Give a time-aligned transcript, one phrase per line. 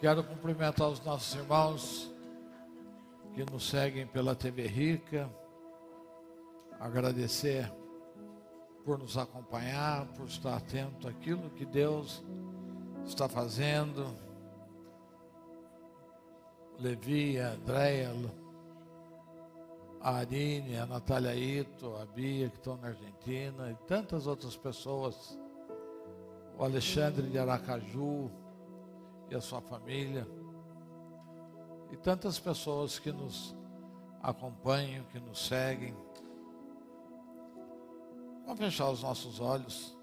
[0.00, 2.08] Quero cumprimentar os nossos irmãos
[3.34, 5.28] que nos seguem pela TV Rica.
[6.78, 7.68] Agradecer
[8.84, 12.22] por nos acompanhar, por estar atento àquilo que Deus
[13.04, 14.16] está fazendo.
[16.78, 18.12] Levi, a Andréia,
[20.00, 25.36] a Arine, a Natália Ito, a Bia, que estão na Argentina, e tantas outras pessoas.
[26.56, 28.30] O Alexandre de Aracaju
[29.30, 30.26] e a sua família
[31.90, 33.56] e tantas pessoas que nos
[34.22, 35.96] acompanham, que nos seguem.
[38.44, 39.96] Vamos fechar os nossos olhos.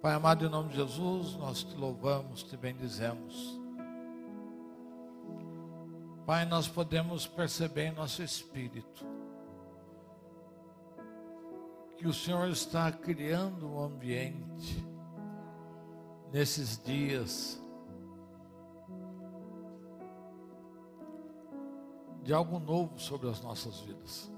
[0.00, 3.60] Pai amado, em nome de Jesus, nós te louvamos, te bendizemos.
[6.26, 9.11] Pai, nós podemos perceber em nosso espírito
[12.02, 14.84] que o Senhor está criando um ambiente
[16.32, 17.62] nesses dias
[22.24, 24.32] de algo novo sobre as nossas vidas,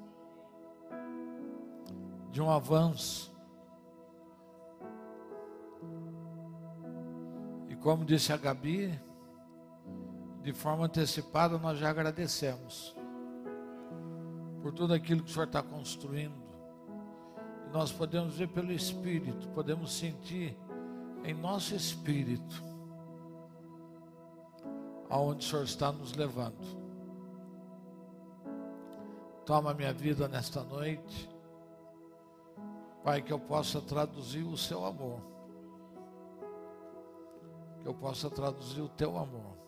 [2.31, 3.35] de um avanço.
[7.71, 9.01] E como disse a Gabi,
[10.43, 12.95] de forma antecipada nós já agradecemos
[14.61, 16.44] por tudo aquilo que o Senhor está construindo
[17.75, 20.57] nós podemos ver pelo Espírito, podemos sentir
[21.25, 22.63] em nosso espírito
[25.11, 26.55] aonde o Senhor está nos levando.
[29.45, 31.29] Toma minha vida nesta noite,
[33.03, 35.21] Pai, que eu possa traduzir o seu amor,
[37.83, 39.59] que eu possa traduzir o teu amor,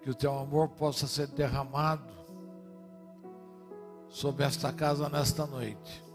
[0.00, 2.10] que o teu amor possa ser derramado
[4.08, 6.05] sobre esta casa nesta noite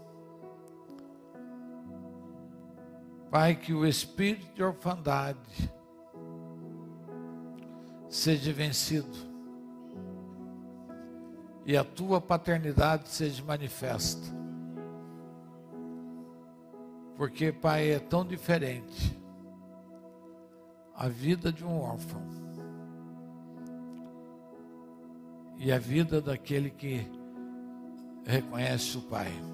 [3.32, 5.72] Pai, que o espírito de orfandade
[8.06, 9.16] seja vencido
[11.64, 14.20] e a tua paternidade seja manifesta.
[17.16, 19.18] Porque, Pai, é tão diferente
[20.94, 22.22] a vida de um órfão
[25.56, 27.10] e a vida daquele que
[28.26, 29.51] reconhece o Pai.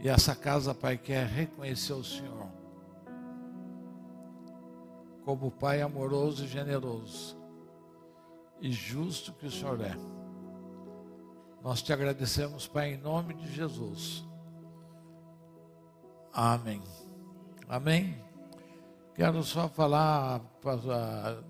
[0.00, 2.48] E essa casa, Pai, quer reconhecer o Senhor
[5.24, 7.36] como Pai amoroso e generoso
[8.60, 9.94] e justo que o Senhor é.
[11.62, 14.24] Nós te agradecemos, Pai, em nome de Jesus.
[16.32, 16.82] Amém.
[17.68, 18.24] Amém.
[19.14, 21.42] Quero só falar para a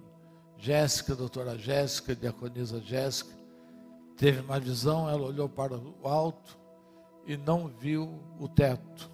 [0.59, 3.33] Jéssica, doutora Jéssica, diaconisa Jéssica,
[4.17, 6.60] teve uma visão, ela olhou para o alto
[7.27, 9.11] e não viu o teto,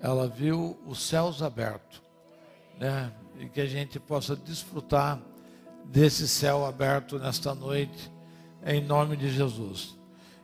[0.00, 2.02] ela viu os céus abertos,
[2.78, 3.12] né?
[3.38, 5.20] E que a gente possa desfrutar
[5.84, 8.12] desse céu aberto nesta noite,
[8.64, 9.96] em nome de Jesus.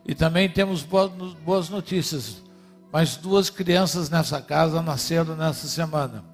[0.05, 2.43] E também temos boas notícias.
[2.91, 6.25] Mais duas crianças nessa casa nasceram nessa semana.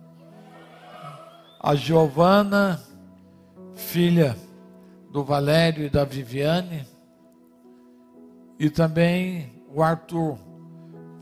[1.61, 2.81] A Giovana,
[3.75, 4.37] filha
[5.11, 6.87] do Valério e da Viviane,
[8.59, 10.39] e também o Arthur,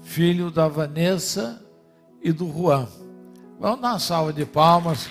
[0.04, 1.64] filho da Vanessa
[2.20, 2.86] e do Juan.
[3.58, 5.08] Vamos dar uma salva de palmas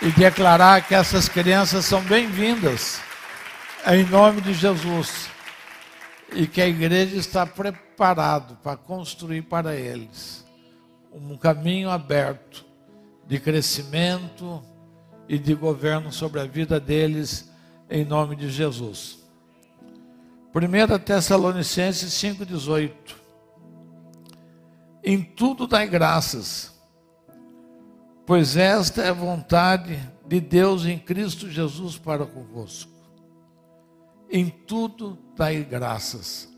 [0.00, 2.98] e declarar que essas crianças são bem-vindas,
[3.86, 5.28] em nome de Jesus,
[6.32, 10.46] e que a igreja está preparado para construir para eles
[11.12, 12.64] um caminho aberto
[13.26, 14.62] de crescimento
[15.28, 17.50] e de governo sobre a vida deles,
[17.90, 19.23] em nome de Jesus.
[20.54, 22.92] 1 Tessalonicenses 5,18.
[25.02, 26.72] Em tudo dai graças,
[28.24, 32.92] pois esta é a vontade de Deus em Cristo Jesus para convosco.
[34.30, 36.48] Em tudo dai graças.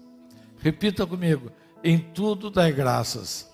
[0.58, 1.50] Repita comigo:
[1.82, 3.50] em tudo dai graças.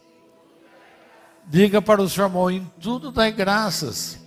[1.47, 4.19] Diga para o seu irmão: em tudo dai graças.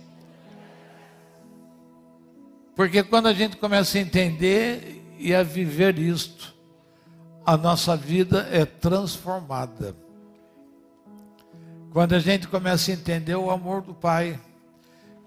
[2.74, 6.54] Porque quando a gente começa a entender e a viver isto,
[7.44, 9.94] a nossa vida é transformada.
[11.92, 14.38] Quando a gente começa a entender o amor do Pai,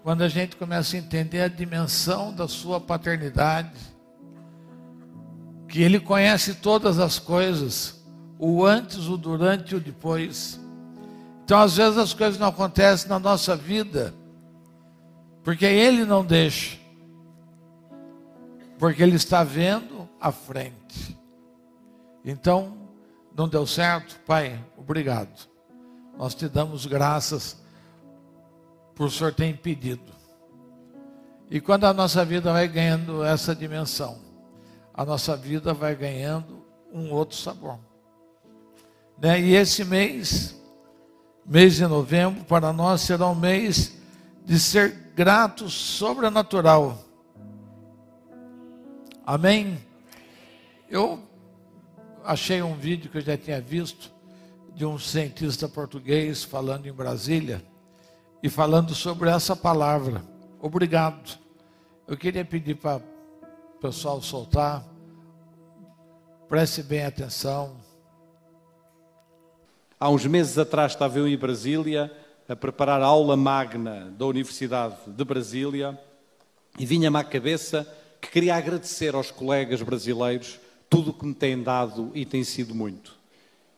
[0.02, 3.78] quando a gente começa a entender a dimensão da sua paternidade,
[5.68, 8.02] que Ele conhece todas as coisas,
[8.38, 10.60] o antes, o durante e o depois.
[11.44, 14.14] Então, às vezes, as coisas não acontecem na nossa vida,
[15.42, 16.79] porque Ele não deixa
[18.80, 21.14] porque ele está vendo à frente.
[22.24, 22.78] Então,
[23.36, 24.18] não deu certo?
[24.26, 25.48] Pai, obrigado.
[26.16, 27.58] Nós te damos graças
[28.94, 30.10] por o Senhor ter impedido.
[31.50, 34.18] E quando a nossa vida vai ganhando essa dimensão,
[34.94, 37.78] a nossa vida vai ganhando um outro sabor.
[39.20, 39.42] Né?
[39.42, 40.58] E esse mês,
[41.44, 43.94] mês de novembro, para nós será um mês
[44.42, 47.09] de ser grato sobrenatural.
[49.32, 49.78] Amém?
[50.88, 51.22] Eu
[52.24, 54.12] achei um vídeo que eu já tinha visto
[54.74, 57.62] de um cientista português falando em Brasília
[58.42, 60.20] e falando sobre essa palavra.
[60.60, 61.38] Obrigado.
[62.08, 64.84] Eu queria pedir para o pessoal soltar.
[66.48, 67.76] Preste bem atenção.
[70.00, 72.12] Há uns meses atrás estava eu em Brasília
[72.48, 75.96] a preparar a aula magna da Universidade de Brasília
[76.76, 77.86] e vinha-me à cabeça
[78.20, 82.74] que queria agradecer aos colegas brasileiros tudo o que me têm dado e tem sido
[82.74, 83.16] muito.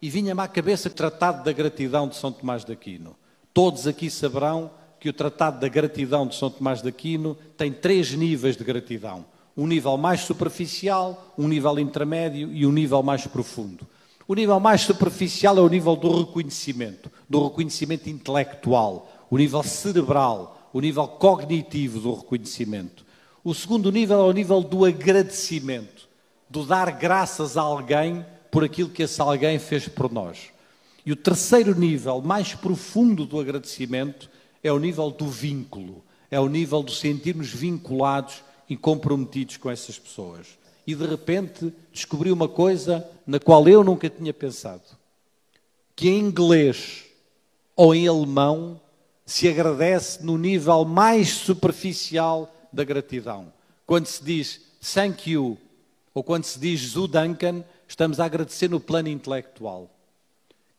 [0.00, 3.14] E vinha-me à cabeça o Tratado da Gratidão de São Tomás de Aquino.
[3.54, 8.12] Todos aqui saberão que o Tratado da Gratidão de São Tomás de Aquino tem três
[8.12, 9.24] níveis de gratidão.
[9.56, 13.86] Um nível mais superficial, um nível intermédio e um nível mais profundo.
[14.26, 20.70] O nível mais superficial é o nível do reconhecimento, do reconhecimento intelectual, o nível cerebral,
[20.72, 23.01] o nível cognitivo do reconhecimento.
[23.44, 26.08] O segundo nível é o nível do agradecimento,
[26.48, 30.50] do dar graças a alguém por aquilo que esse alguém fez por nós.
[31.04, 34.30] E o terceiro nível, mais profundo do agradecimento,
[34.62, 39.98] é o nível do vínculo, é o nível de sentirmos vinculados e comprometidos com essas
[39.98, 44.82] pessoas e de repente descobri uma coisa na qual eu nunca tinha pensado:
[45.94, 47.04] que em inglês
[47.76, 48.80] ou em alemão
[49.24, 53.52] se agradece no nível mais superficial da gratidão.
[53.86, 54.60] Quando se diz
[54.94, 55.58] thank you
[56.14, 59.90] ou quando se diz zu danken, estamos a agradecer no plano intelectual.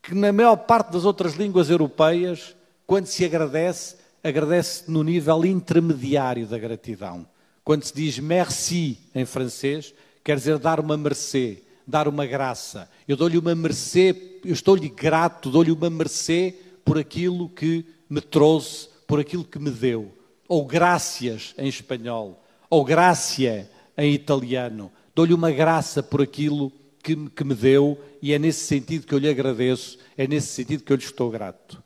[0.02, 2.56] Que na maior parte das outras línguas europeias,
[2.86, 7.26] quando se agradece, agradece no nível intermediário da gratidão.
[7.64, 9.94] Quando se diz merci em francês,
[10.24, 12.90] quer dizer dar uma mercê, dar uma graça.
[13.08, 18.90] Eu dou-lhe uma mercê, eu estou-lhe grato, dou-lhe uma mercê por aquilo que me trouxe,
[19.08, 20.12] por aquilo que me deu.
[20.48, 24.92] Ou graças em espanhol, ou gracia em italiano.
[25.16, 26.72] Dou-lhe uma graça por aquilo
[27.04, 30.84] que, que me deu e é nesse sentido que eu lhe agradeço, é nesse sentido
[30.84, 31.84] que eu lhe estou grato.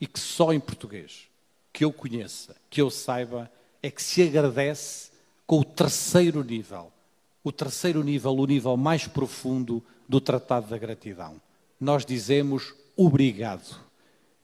[0.00, 1.26] E que só em português,
[1.72, 3.50] que eu conheça, que eu saiba,
[3.82, 5.10] é que se agradece
[5.46, 6.92] com o terceiro nível.
[7.42, 11.40] O terceiro nível, o nível mais profundo do Tratado da Gratidão.
[11.80, 13.76] Nós dizemos obrigado.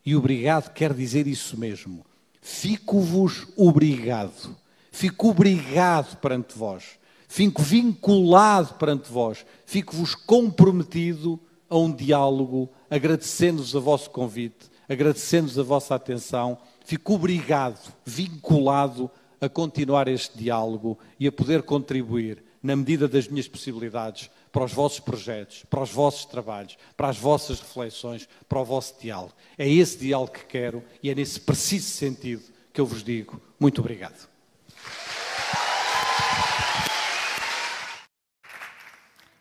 [0.05, 2.05] E obrigado quer dizer isso mesmo.
[2.47, 4.55] Fico-vos obrigado.
[4.93, 6.99] Fico obrigado perante vós.
[7.27, 9.47] Fico vinculado perante vós.
[9.65, 16.59] Fico-vos comprometido a um diálogo, agradecendo-vos a vosso convite, agradecendo-vos a vossa atenção.
[16.85, 19.11] Fico obrigado, vinculado
[19.41, 24.73] a continuar este diálogo e a poder contribuir, na medida das minhas possibilidades, para os
[24.73, 29.35] vossos projetos, para os vossos trabalhos, para as vossas reflexões, para o vosso diálogo.
[29.59, 33.81] É esse diálogo que quero e é nesse preciso sentido que eu vos digo muito
[33.81, 34.29] obrigado.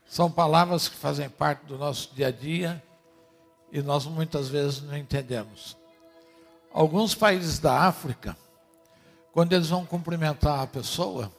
[0.08, 2.84] São palavras que fazem parte do nosso dia a dia
[3.72, 5.78] e nós muitas vezes não entendemos.
[6.72, 8.36] Alguns países da África
[9.32, 11.32] quando eles vão cumprimentar a pessoa,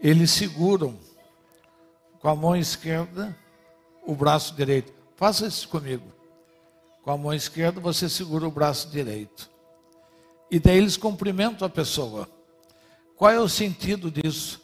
[0.00, 0.96] eles seguram
[2.20, 3.36] com a mão esquerda
[4.06, 4.92] o braço direito.
[5.16, 6.12] Faça isso comigo.
[7.02, 9.50] Com a mão esquerda você segura o braço direito.
[10.50, 12.28] E daí eles cumprimentam a pessoa.
[13.16, 14.60] Qual é o sentido disso?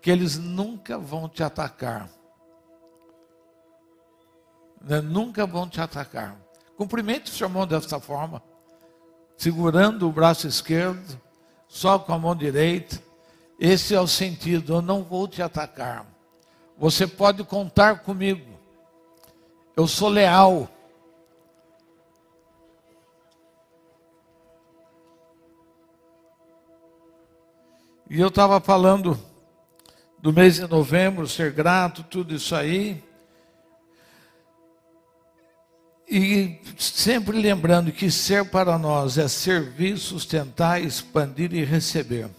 [0.00, 2.08] Que eles nunca vão te atacar.
[4.80, 5.00] Né?
[5.00, 6.36] Nunca vão te atacar.
[6.76, 8.40] Cumprimente o seu irmão dessa forma,
[9.36, 11.20] segurando o braço esquerdo
[11.66, 13.02] só com a mão direita.
[13.58, 16.06] Esse é o sentido, eu não vou te atacar.
[16.78, 18.56] Você pode contar comigo.
[19.76, 20.68] Eu sou leal.
[28.08, 29.18] E eu estava falando
[30.18, 33.04] do mês de novembro, ser grato, tudo isso aí.
[36.08, 42.30] E sempre lembrando que ser para nós é servir, sustentar, expandir e receber.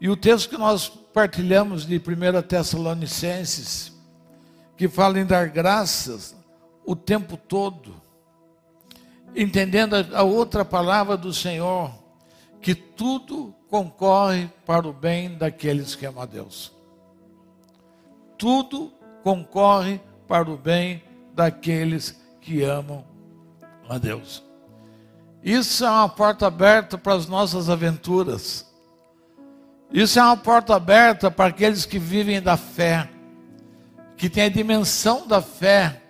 [0.00, 3.92] E o texto que nós partilhamos de 1 Tessalonicenses,
[4.76, 6.36] que fala em dar graças
[6.86, 8.00] o tempo todo,
[9.34, 11.92] entendendo a outra palavra do Senhor,
[12.60, 16.72] que tudo concorre para o bem daqueles que amam a Deus.
[18.36, 21.02] Tudo concorre para o bem
[21.34, 23.04] daqueles que amam
[23.88, 24.44] a Deus.
[25.42, 28.67] Isso é uma porta aberta para as nossas aventuras.
[29.90, 33.08] Isso é uma porta aberta para aqueles que vivem da fé,
[34.16, 36.02] que têm a dimensão da fé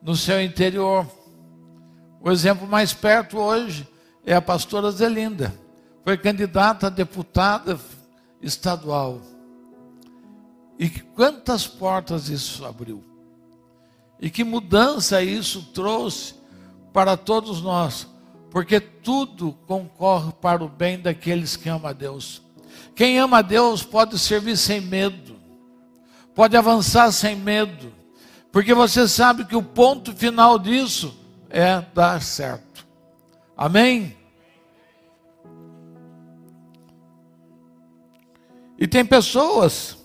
[0.00, 1.06] no seu interior.
[2.20, 3.86] O exemplo mais perto hoje
[4.24, 5.54] é a pastora Zelinda.
[6.02, 7.78] Foi candidata a deputada
[8.40, 9.20] estadual.
[10.78, 13.04] E quantas portas isso abriu?
[14.20, 16.34] E que mudança isso trouxe
[16.92, 18.08] para todos nós?
[18.50, 22.43] Porque tudo concorre para o bem daqueles que amam a Deus.
[22.94, 25.36] Quem ama a Deus pode servir sem medo,
[26.34, 27.92] pode avançar sem medo,
[28.52, 31.16] porque você sabe que o ponto final disso
[31.50, 32.86] é dar certo.
[33.56, 34.16] Amém?
[38.78, 39.96] E tem pessoas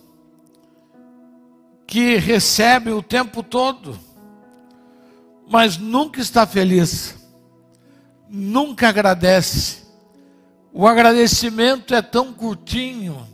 [1.87, 3.99] que recebem o tempo todo,
[5.49, 7.15] mas nunca está feliz,
[8.29, 9.78] nunca agradece.
[10.79, 13.27] O agradecimento é tão curtinho,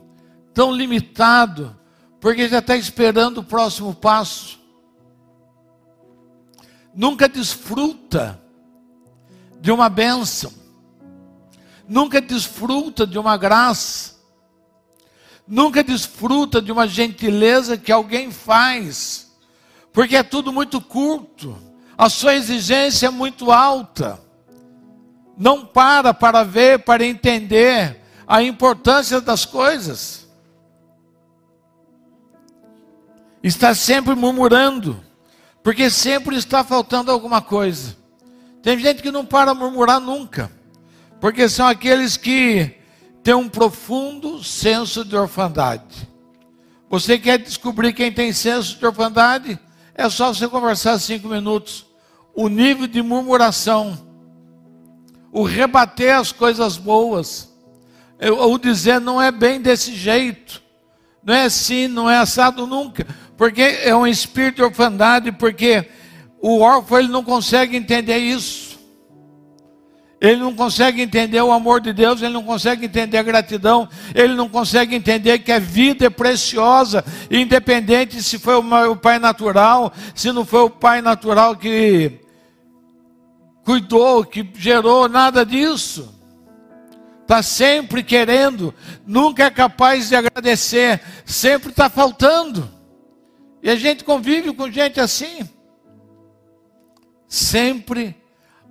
[0.51, 1.79] tão limitado,
[2.19, 4.59] porque já está esperando o próximo passo.
[6.91, 8.41] Nunca desfruta
[9.61, 10.51] de uma bênção,
[11.87, 14.15] nunca desfruta de uma graça
[15.47, 19.31] nunca desfruta de uma gentileza que alguém faz,
[19.93, 21.55] porque é tudo muito curto,
[21.95, 24.24] a sua exigência é muito alta.
[25.37, 30.27] Não para para ver, para entender a importância das coisas.
[33.43, 35.03] Está sempre murmurando,
[35.61, 37.95] porque sempre está faltando alguma coisa.
[38.61, 40.51] Tem gente que não para murmurar nunca,
[41.21, 42.75] porque são aqueles que
[43.21, 46.09] tem um profundo senso de orfandade.
[46.89, 49.59] Você quer descobrir quem tem senso de orfandade?
[49.93, 51.85] É só você conversar cinco minutos.
[52.33, 54.04] O nível de murmuração,
[55.35, 57.53] o rebater as coisas boas,
[58.39, 60.63] o dizer não é bem desse jeito,
[61.21, 65.89] não é assim, não é assado nunca, porque é um espírito de orfandade, porque
[66.41, 68.79] o órfão ele não consegue entender isso.
[70.21, 74.35] Ele não consegue entender o amor de Deus, ele não consegue entender a gratidão, ele
[74.35, 80.31] não consegue entender que a vida é preciosa, independente se foi o pai natural, se
[80.31, 82.21] não foi o pai natural que
[83.65, 86.13] cuidou, que gerou, nada disso.
[87.23, 88.73] Está sempre querendo,
[89.05, 92.69] nunca é capaz de agradecer, sempre está faltando.
[93.61, 95.49] E a gente convive com gente assim.
[97.27, 98.15] Sempre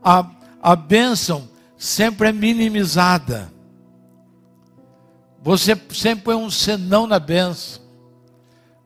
[0.03, 0.25] a
[0.65, 1.47] a bênção
[1.77, 3.53] sempre é minimizada.
[5.43, 7.83] Você sempre põe um senão na bênção.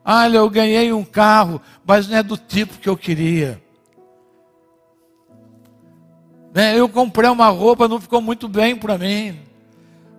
[0.03, 3.63] Olha, eu ganhei um carro, mas não é do tipo que eu queria.
[6.59, 9.39] Né, eu comprei uma roupa, não ficou muito bem para mim.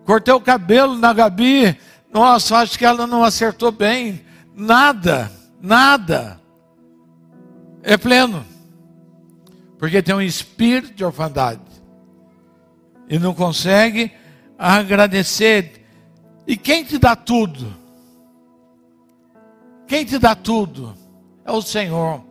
[0.07, 1.77] Cortei o cabelo na Gabi,
[2.11, 4.25] nossa, acho que ela não acertou bem.
[4.57, 5.31] Nada,
[5.61, 6.41] nada.
[7.83, 8.43] É pleno.
[9.79, 11.61] Porque tem um espírito de orfandade.
[13.07, 14.11] E não consegue
[14.59, 15.87] agradecer.
[16.47, 17.71] E quem te dá tudo?
[19.87, 20.97] Quem te dá tudo?
[21.45, 22.30] É o Senhor.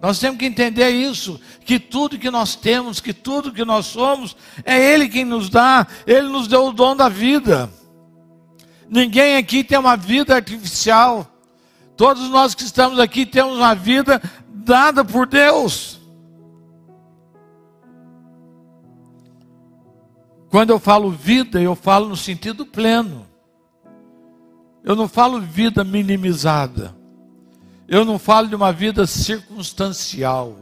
[0.00, 4.36] Nós temos que entender isso, que tudo que nós temos, que tudo que nós somos,
[4.64, 7.70] é Ele quem nos dá, Ele nos deu o dom da vida.
[8.88, 11.26] Ninguém aqui tem uma vida artificial.
[11.96, 15.98] Todos nós que estamos aqui temos uma vida dada por Deus.
[20.50, 23.26] Quando eu falo vida, eu falo no sentido pleno.
[24.84, 26.95] Eu não falo vida minimizada.
[27.88, 30.56] Eu não falo de uma vida circunstancial.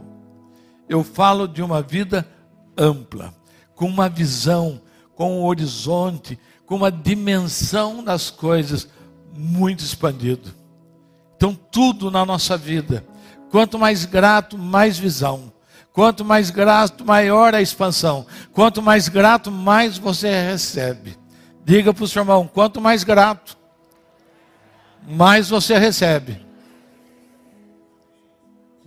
[0.88, 2.28] Eu falo de uma vida
[2.76, 3.34] ampla,
[3.74, 4.80] com uma visão,
[5.14, 8.88] com um horizonte, com uma dimensão das coisas
[9.36, 10.52] muito expandido.
[11.36, 13.04] Então, tudo na nossa vida
[13.54, 15.52] Quanto mais grato, mais visão.
[15.92, 18.26] Quanto mais grato, maior a expansão.
[18.52, 21.16] Quanto mais grato, mais você recebe.
[21.64, 23.56] Diga para o seu irmão: quanto mais grato,
[25.06, 26.44] mais você recebe.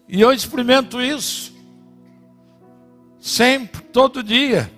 [0.08, 1.54] E eu experimento isso.
[3.20, 4.72] Sempre, todo dia.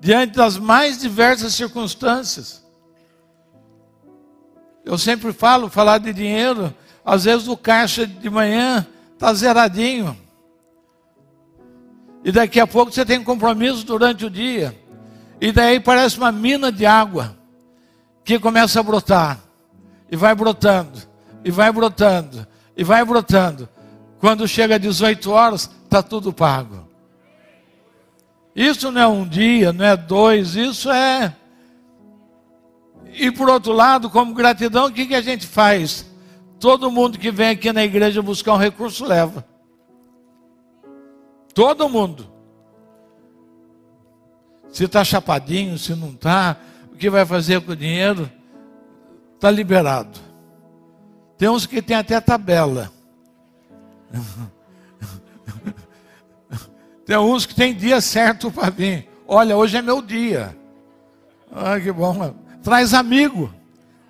[0.00, 2.64] Diante das mais diversas circunstâncias.
[4.84, 10.16] Eu sempre falo, falar de dinheiro às vezes o caixa de manhã está zeradinho.
[12.22, 14.78] E daqui a pouco você tem compromisso durante o dia.
[15.40, 17.36] E daí parece uma mina de água
[18.24, 19.40] que começa a brotar.
[20.10, 21.10] E vai brotando.
[21.42, 23.68] e vai brotando, e vai brotando.
[24.20, 26.86] Quando chega às 18 horas, está tudo pago.
[28.54, 31.34] Isso não é um dia, não é dois, isso é.
[33.12, 36.06] E por outro lado, como gratidão, o que, que a gente faz?
[36.58, 39.44] Todo mundo que vem aqui na igreja buscar um recurso leva.
[41.54, 42.30] Todo mundo.
[44.70, 46.56] Se está chapadinho, se não está,
[46.92, 48.30] o que vai fazer com o dinheiro?
[49.34, 50.20] Está liberado.
[51.38, 52.92] Tem uns que tem até tabela.
[57.04, 59.08] Tem uns que tem dia certo para vir.
[59.26, 60.56] Olha, hoje é meu dia.
[61.52, 62.34] Ah, que bom.
[62.62, 63.52] Traz amigo.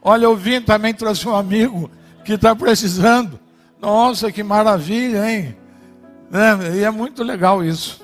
[0.03, 1.91] Olha, eu vim também trouxe um amigo
[2.25, 3.41] que está precisando.
[3.81, 5.57] Nossa, que maravilha, hein?
[6.33, 8.03] É, e é muito legal isso.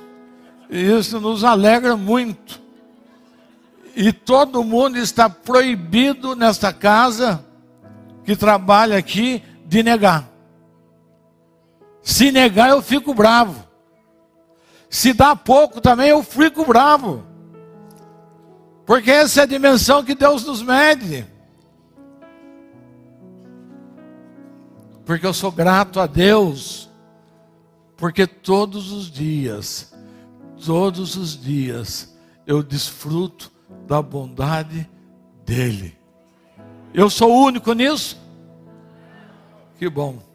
[0.70, 2.60] E isso nos alegra muito.
[3.94, 7.44] E todo mundo está proibido nesta casa
[8.24, 10.35] que trabalha aqui de negar.
[12.06, 13.66] Se negar, eu fico bravo.
[14.88, 17.26] Se dá pouco também, eu fico bravo.
[18.86, 21.26] Porque essa é a dimensão que Deus nos mede.
[25.04, 26.88] Porque eu sou grato a Deus.
[27.96, 29.92] Porque todos os dias,
[30.64, 33.50] todos os dias, eu desfruto
[33.84, 34.88] da bondade
[35.44, 35.98] dEle.
[36.94, 38.16] Eu sou único nisso?
[39.76, 40.25] Que bom.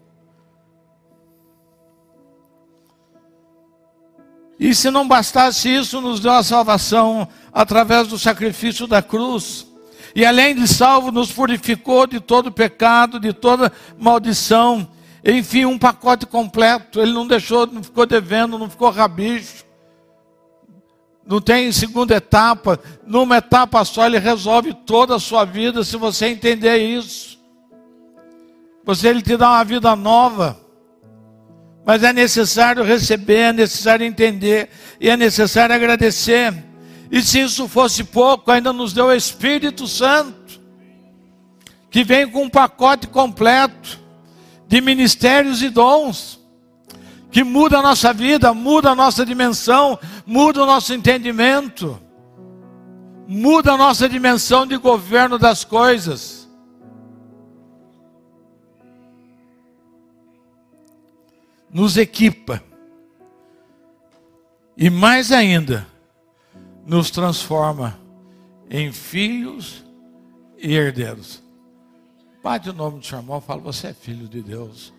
[4.61, 9.65] E se não bastasse isso, nos deu a salvação através do sacrifício da cruz.
[10.13, 14.87] E além de salvo, nos purificou de todo pecado, de toda maldição.
[15.25, 17.01] Enfim, um pacote completo.
[17.01, 19.65] Ele não deixou, não ficou devendo, não ficou rabicho.
[21.25, 22.79] Não tem segunda etapa.
[23.07, 27.39] Numa etapa só, ele resolve toda a sua vida, se você entender isso.
[28.85, 30.60] Você, ele te dá uma vida nova.
[31.85, 36.53] Mas é necessário receber, é necessário entender e é necessário agradecer.
[37.11, 40.61] E se isso fosse pouco, ainda nos deu o Espírito Santo,
[41.89, 43.99] que vem com um pacote completo
[44.67, 46.39] de ministérios e dons,
[47.31, 51.99] que muda a nossa vida, muda a nossa dimensão, muda o nosso entendimento,
[53.27, 56.40] muda a nossa dimensão de governo das coisas.
[61.73, 62.61] Nos equipa
[64.75, 65.87] e mais ainda
[66.85, 67.99] nos transforma
[68.69, 69.85] em filhos
[70.57, 71.43] e herdeiros.
[72.43, 74.93] Bate o nome do seu irmão e fala: Você é filho de Deus.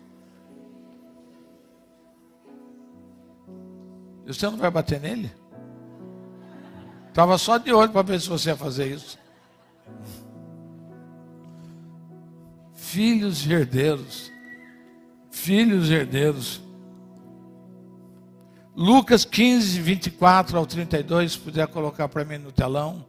[4.25, 5.31] E você não vai bater nele?
[7.09, 9.19] Estava só de olho para ver se você ia fazer isso.
[12.73, 14.31] Filhos e herdeiros.
[15.29, 16.62] Filhos e herdeiros.
[18.75, 23.05] Lucas 15, 24 ao 32, se puder colocar para mim no telão.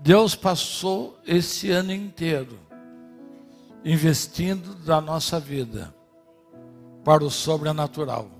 [0.00, 2.58] Deus passou esse ano inteiro
[3.84, 5.94] investindo da nossa vida
[7.04, 8.30] para o sobrenatural.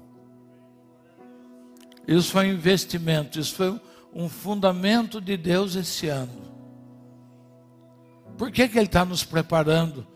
[2.07, 3.81] Isso foi um investimento, isso foi
[4.15, 6.44] um fundamento de Deus esse ano.
[8.37, 10.07] Por que, que Ele está nos preparando?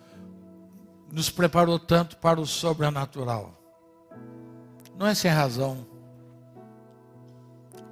[1.10, 3.54] Nos preparou tanto para o sobrenatural.
[4.96, 5.86] Não é sem razão.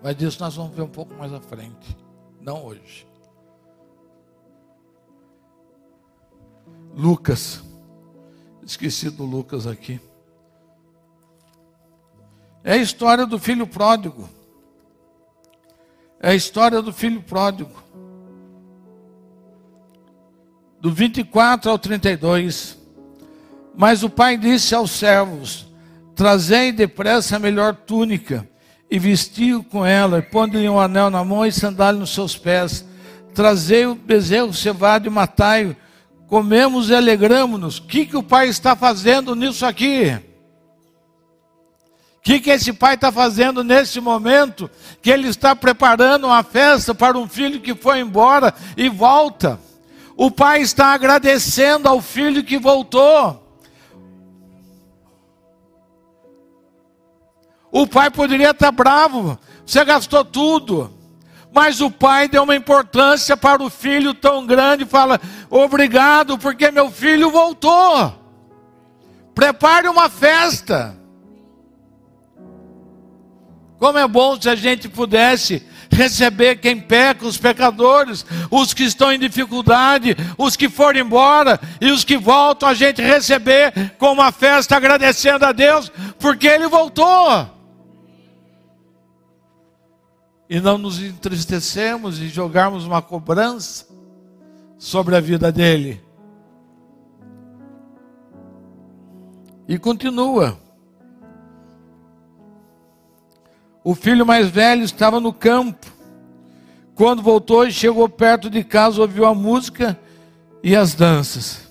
[0.02, 1.96] Mas disso nós vamos ver um pouco mais à frente.
[2.40, 3.06] Não hoje.
[6.94, 7.62] Lucas.
[8.62, 10.00] Esqueci do Lucas aqui.
[12.64, 14.28] É a história do filho pródigo.
[16.18, 17.85] É a história do filho pródigo
[20.86, 22.78] do 24 ao 32.
[23.76, 25.66] Mas o pai disse aos servos:
[26.14, 28.48] Trazei depressa a melhor túnica,
[28.88, 32.86] e vestiu com ela, e pondo-lhe um anel na mão e sandália nos seus pés.
[33.34, 35.74] Trazei o bezerro cevado e matai-o.
[36.28, 37.78] Comemos e alegramos-nos.
[37.78, 40.16] O que, que o pai está fazendo nisso aqui?
[42.16, 44.70] O que, que esse pai está fazendo nesse momento?
[45.02, 49.58] Que ele está preparando uma festa para um filho que foi embora e volta.
[50.16, 53.42] O pai está agradecendo ao filho que voltou.
[57.70, 60.90] O pai poderia estar bravo, você gastou tudo.
[61.52, 66.90] Mas o pai deu uma importância para o filho tão grande fala: Obrigado, porque meu
[66.90, 68.14] filho voltou.
[69.34, 70.98] Prepare uma festa.
[73.78, 79.12] Como é bom se a gente pudesse receber quem peca, os pecadores, os que estão
[79.12, 84.32] em dificuldade, os que foram embora e os que voltam, a gente receber com uma
[84.32, 87.50] festa agradecendo a Deus, porque Ele voltou.
[90.48, 93.86] E não nos entristecemos e jogarmos uma cobrança
[94.78, 96.00] sobre a vida dele.
[99.68, 100.65] E continua.
[103.86, 105.86] O filho mais velho estava no campo.
[106.96, 109.96] Quando voltou e chegou perto de casa, ouviu a música
[110.60, 111.70] e as danças.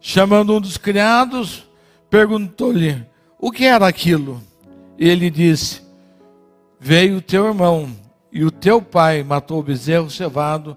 [0.00, 1.68] Chamando um dos criados,
[2.08, 3.04] perguntou-lhe:
[3.40, 4.40] O que era aquilo?
[4.96, 5.82] Ele disse:
[6.78, 7.90] Veio o teu irmão
[8.30, 10.76] e o teu pai matou o bezerro cevado,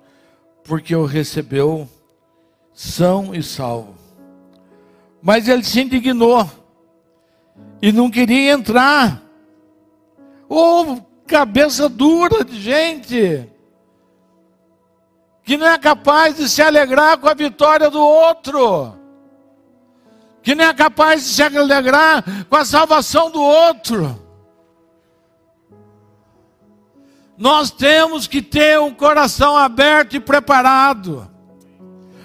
[0.63, 1.87] porque o recebeu
[2.73, 3.93] são e salvo.
[5.21, 6.49] Mas ele se indignou
[7.79, 9.24] e não queria entrar.
[10.47, 13.49] Ou cabeça dura de gente
[15.43, 18.97] que não é capaz de se alegrar com a vitória do outro,
[20.41, 24.19] que não é capaz de se alegrar com a salvação do outro.
[27.37, 31.29] Nós temos que ter um coração aberto e preparado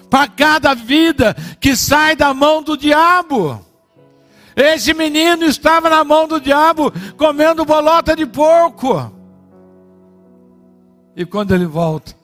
[0.08, 3.64] para cada vida que sai da mão do diabo.
[4.60, 9.10] Esse menino estava na mão do diabo comendo bolota de porco.
[11.16, 12.14] E quando ele volta,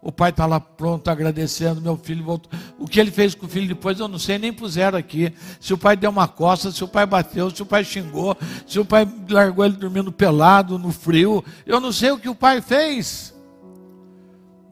[0.00, 1.80] o pai está lá pronto, agradecendo.
[1.80, 2.50] Meu filho voltou.
[2.78, 5.32] O que ele fez com o filho depois, eu não sei, nem puseram aqui.
[5.60, 8.36] Se o pai deu uma costa, se o pai bateu, se o pai xingou,
[8.66, 11.44] se o pai largou ele dormindo pelado, no frio.
[11.66, 13.34] Eu não sei o que o pai fez.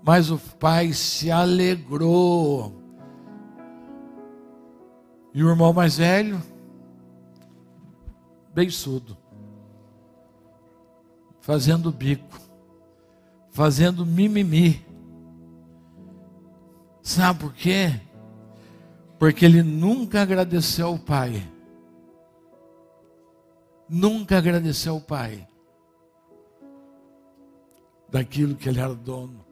[0.03, 2.81] Mas o pai se alegrou.
[5.35, 6.41] E o irmão mais velho
[8.59, 9.17] beiçudo,
[11.41, 12.41] fazendo bico,
[13.51, 14.85] fazendo mimimi.
[17.01, 18.01] Sabe por quê?
[19.17, 21.41] Porque ele nunca agradeceu ao pai.
[23.89, 25.49] Nunca agradeceu ao pai
[28.11, 29.47] daquilo que ele era dono,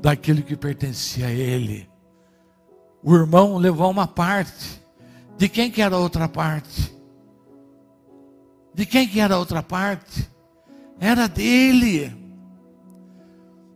[0.00, 1.88] daquilo que pertencia a ele.
[3.00, 4.82] O irmão levou uma parte.
[5.38, 7.01] De quem que era a outra parte?
[8.74, 10.30] De quem que era a outra parte?
[10.98, 12.16] Era dele.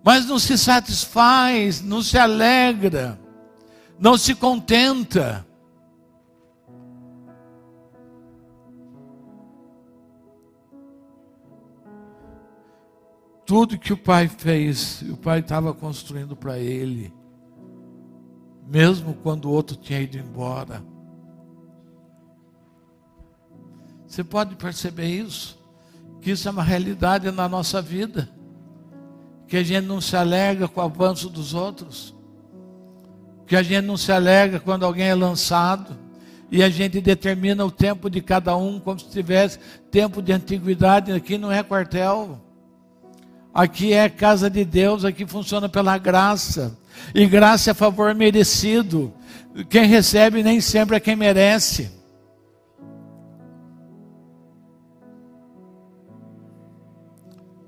[0.03, 3.19] Mas não se satisfaz, não se alegra,
[3.99, 5.45] não se contenta.
[13.45, 17.13] Tudo que o pai fez, o pai estava construindo para ele,
[18.67, 20.83] mesmo quando o outro tinha ido embora.
[24.07, 25.59] Você pode perceber isso?
[26.21, 28.29] Que isso é uma realidade na nossa vida.
[29.49, 32.15] Que a gente não se alegra com o avanço dos outros.
[33.47, 35.97] Que a gente não se alegra quando alguém é lançado.
[36.51, 39.59] E a gente determina o tempo de cada um como se tivesse
[39.91, 41.13] tempo de antiguidade.
[41.13, 42.41] Aqui não é quartel.
[43.53, 46.77] Aqui é casa de Deus, aqui funciona pela graça.
[47.15, 49.13] E graça é favor merecido.
[49.71, 51.91] Quem recebe nem sempre é quem merece.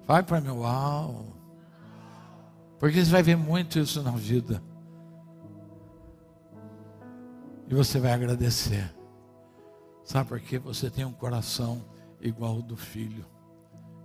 [0.09, 1.27] Vai para meu uau.
[2.79, 4.62] Porque você vai ver muito isso na vida.
[7.68, 8.90] E você vai agradecer.
[10.03, 10.59] Sabe por quê?
[10.61, 11.85] Você tem um coração
[12.23, 13.27] igual ao do Filho,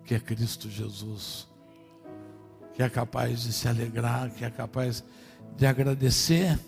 [0.04, 1.48] que é Cristo Jesus,
[2.74, 5.06] que é capaz de se alegrar, que é capaz
[5.56, 6.60] de agradecer.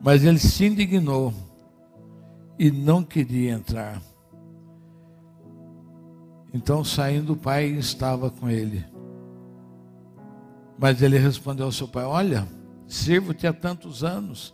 [0.00, 1.49] Mas ele se indignou
[2.60, 4.02] e não queria entrar.
[6.52, 8.84] Então, saindo, o pai estava com ele.
[10.78, 12.46] Mas ele respondeu ao seu pai: Olha,
[12.86, 14.52] sirvo-te há tantos anos,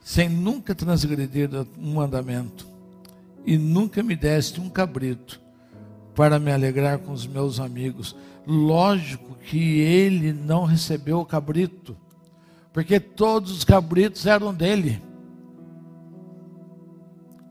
[0.00, 1.48] sem nunca transgredir
[1.78, 2.66] um mandamento,
[3.46, 5.40] e nunca me deste um cabrito
[6.16, 8.16] para me alegrar com os meus amigos.
[8.44, 11.96] Lógico que ele não recebeu o cabrito,
[12.72, 15.06] porque todos os cabritos eram dele.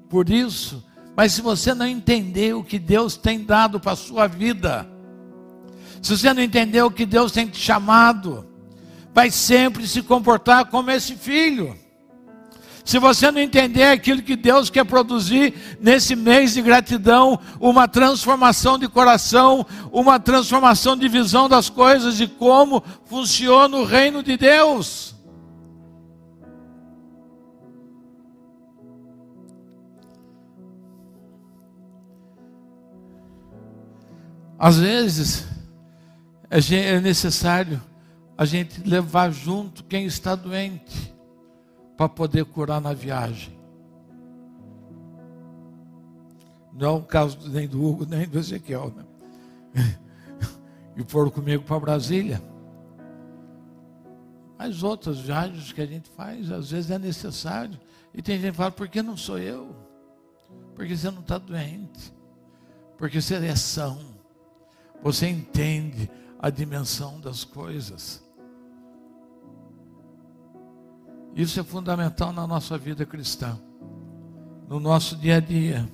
[0.10, 0.84] Por isso,
[1.16, 4.88] mas se você não entender o que Deus tem dado para a sua vida,
[6.02, 8.46] se você não entender o que Deus tem te chamado,
[9.14, 11.76] vai sempre se comportar como esse filho.
[12.86, 18.80] Se você não entender aquilo que Deus quer produzir nesse mês de gratidão, uma transformação
[18.80, 25.17] de coração, uma transformação de visão das coisas, de como funciona o reino de Deus.
[34.60, 35.48] Às vezes,
[36.50, 37.82] é necessário
[38.38, 41.14] a gente levar junto quem está doente
[41.96, 43.58] para poder curar na viagem.
[46.74, 48.94] Não é o caso nem do Hugo, nem do Ezequiel.
[48.96, 49.98] Né?
[51.00, 52.42] E foram comigo para Brasília.
[54.58, 57.80] Mas outras viagens que a gente faz, às vezes é necessário.
[58.12, 59.76] E tem gente que fala, por que não sou eu?
[60.74, 62.12] Porque você não está doente.
[62.98, 64.17] Porque você é são.
[65.02, 68.24] Você entende a dimensão das coisas.
[71.36, 73.60] Isso é fundamental na nossa vida cristã,
[74.68, 75.88] no nosso dia a dia.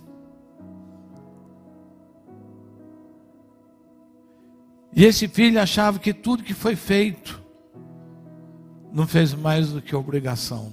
[4.95, 7.41] E esse filho achava que tudo que foi feito
[8.91, 10.71] não fez mais do que obrigação.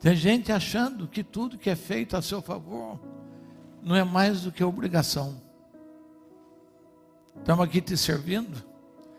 [0.00, 2.98] Tem gente achando que tudo que é feito a seu favor
[3.82, 5.40] não é mais do que obrigação.
[7.36, 8.62] Estamos aqui te servindo.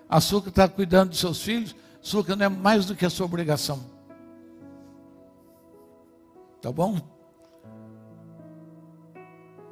[0.08, 1.76] Açúcar está cuidando dos seus filhos.
[2.02, 3.80] Açúcar não é mais do que a sua obrigação.
[6.62, 7.00] Tá bom?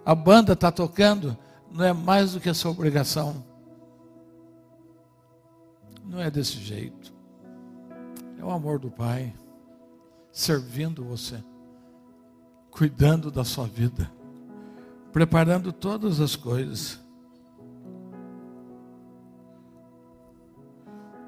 [0.10, 1.38] a banda está tocando,
[1.71, 3.45] não é mais do que a sua obrigação.
[6.04, 7.13] Não é desse jeito.
[8.39, 9.32] É o amor do Pai
[10.32, 11.43] servindo você,
[12.71, 14.12] cuidando da sua vida,
[15.12, 17.00] preparando todas as coisas.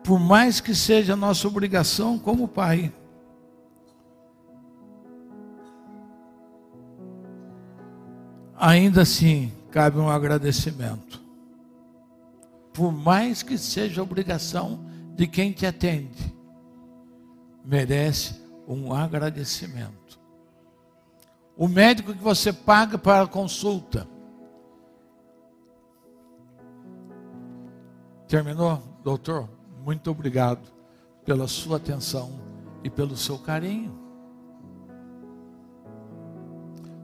[0.03, 2.93] Por mais que seja nossa obrigação como Pai,
[8.55, 11.21] ainda assim cabe um agradecimento.
[12.73, 16.33] Por mais que seja obrigação de quem te atende,
[17.63, 20.00] merece um agradecimento.
[21.55, 24.07] O médico que você paga para a consulta.
[28.27, 29.49] Terminou, doutor?
[29.83, 30.71] Muito obrigado
[31.25, 32.39] pela sua atenção
[32.83, 33.99] e pelo seu carinho.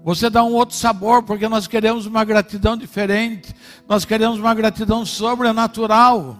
[0.03, 3.53] Você dá um outro sabor, porque nós queremos uma gratidão diferente,
[3.86, 6.38] nós queremos uma gratidão sobrenatural.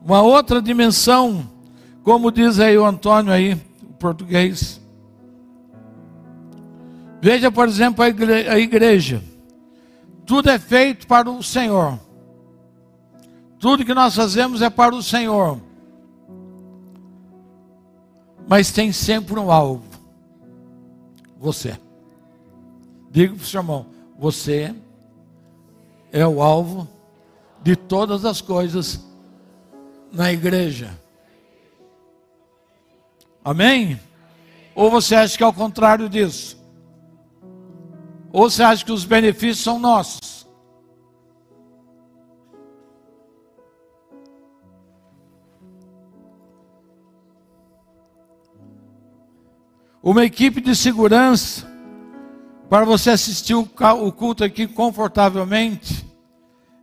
[0.00, 1.50] Uma outra dimensão,
[2.06, 4.80] como diz aí o Antônio aí, o português.
[7.20, 9.20] Veja, por exemplo, a igreja.
[10.24, 11.98] Tudo é feito para o Senhor.
[13.58, 15.60] Tudo que nós fazemos é para o Senhor
[18.46, 19.84] mas tem sempre um alvo:
[21.38, 21.78] você.
[23.10, 23.86] Diga para o seu irmão:
[24.18, 24.74] você
[26.12, 26.88] é o alvo
[27.62, 29.04] de todas as coisas
[30.12, 30.96] na igreja.
[33.46, 34.00] Amém?
[34.74, 36.60] Ou você acha que é o contrário disso?
[38.32, 40.36] Ou você acha que os benefícios são nossos?
[50.02, 51.66] uma equipe de segurança
[52.70, 53.66] para você assistir o
[54.12, 56.06] culto aqui confortavelmente,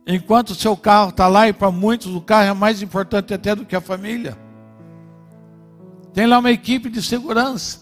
[0.06, 3.54] enquanto o seu carro está lá, e para muitos o carro é mais importante até
[3.54, 4.43] do que a família.
[6.14, 7.80] Tem lá uma equipe de segurança.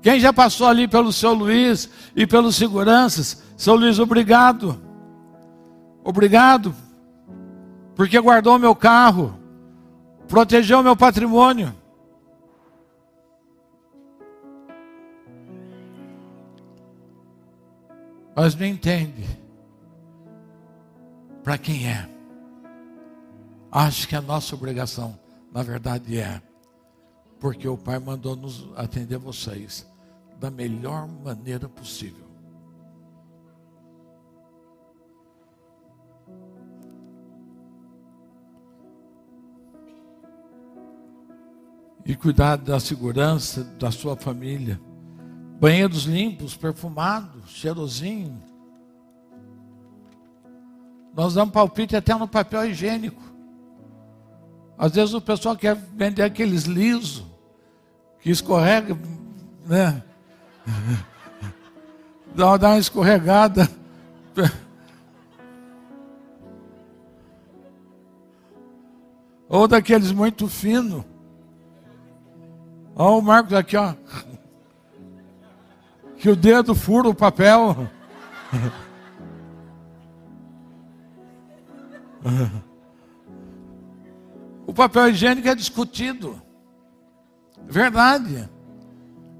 [0.00, 4.80] Quem já passou ali pelo seu Luiz e pelos seguranças, seu Luiz, obrigado.
[6.04, 6.74] Obrigado,
[7.96, 9.36] porque guardou meu carro,
[10.28, 11.74] protegeu meu patrimônio.
[18.40, 19.26] mas não entende
[21.42, 22.08] para quem é.
[23.68, 25.18] Acho que a nossa obrigação,
[25.52, 26.40] na verdade, é,
[27.38, 29.86] porque o Pai mandou nos atender vocês
[30.38, 32.26] da melhor maneira possível.
[42.04, 44.80] E cuidar da segurança da sua família
[45.60, 48.40] Banheiros limpos, perfumados, cheirosinho.
[51.14, 53.20] Nós damos palpite até no papel higiênico.
[54.76, 57.24] Às vezes o pessoal quer vender aqueles lisos,
[58.20, 58.96] que escorrega,
[59.66, 60.02] né?
[62.34, 63.68] Dá uma escorregada.
[69.48, 71.04] Ou daqueles muito finos.
[72.94, 73.94] Olha o Marcos aqui, ó
[76.18, 77.88] que o dedo fura o papel.
[84.66, 86.42] O papel higiênico é discutido.
[87.66, 88.48] Verdade.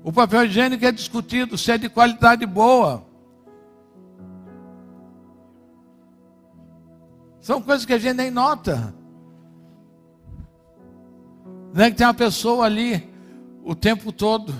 [0.02, 3.04] O papel higiênico é discutido se é de qualidade boa.
[7.40, 8.94] São coisas que a gente nem nota.
[11.72, 13.08] Não é que tem uma pessoa ali
[13.64, 14.54] o tempo todo,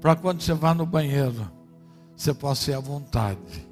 [0.00, 1.50] para quando você vá no banheiro,
[2.14, 3.68] você possa ir à vontade.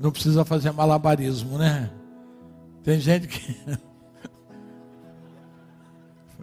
[0.00, 1.90] Não precisa fazer malabarismo, né?
[2.82, 3.56] Tem gente que.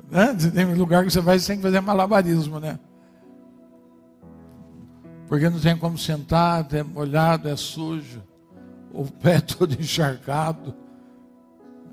[0.09, 0.35] né?
[0.53, 2.79] Tem lugar que você vai sem fazer malabarismo, né?
[5.27, 8.23] Porque não tem como sentar, é molhado, é sujo,
[8.91, 10.73] o pé todo encharcado.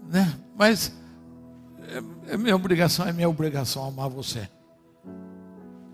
[0.09, 0.35] Né?
[0.57, 0.93] Mas
[1.83, 4.49] é, é minha obrigação, é minha obrigação amar você.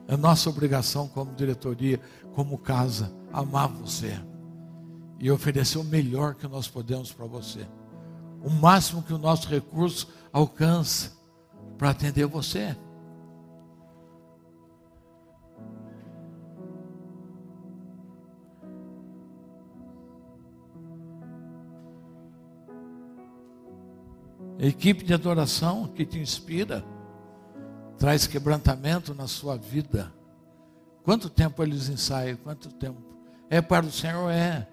[0.07, 2.01] É nossa obrigação como diretoria,
[2.35, 4.19] como casa, amar você
[5.19, 7.67] e oferecer o melhor que nós podemos para você.
[8.43, 11.22] O máximo que o nosso recurso alcança
[11.83, 12.77] para atender você.
[24.61, 26.85] equipe de adoração que te inspira,
[27.99, 30.15] traz quebrantamento na sua vida.
[31.03, 32.37] Quanto tempo eles ensaiam?
[32.37, 33.03] Quanto tempo?
[33.51, 34.31] É para o Senhor?
[34.31, 34.69] É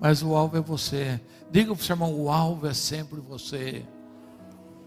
[0.00, 1.20] mas o alvo é você.
[1.50, 3.84] Diga para o seu irmão: o alvo é sempre você.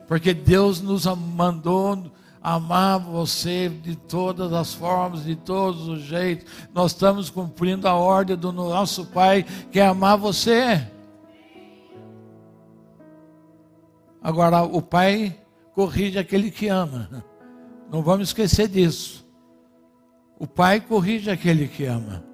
[0.08, 6.50] Porque Deus nos mandou amar você de todas as formas, de todos os jeitos.
[6.74, 10.88] Nós estamos cumprindo a ordem do nosso Pai, que é amar você.
[14.22, 15.38] Agora, o Pai
[15.74, 17.24] corrige aquele que ama.
[17.91, 19.28] Não vamos esquecer disso.
[20.39, 22.26] O Pai corrige aquele que ama.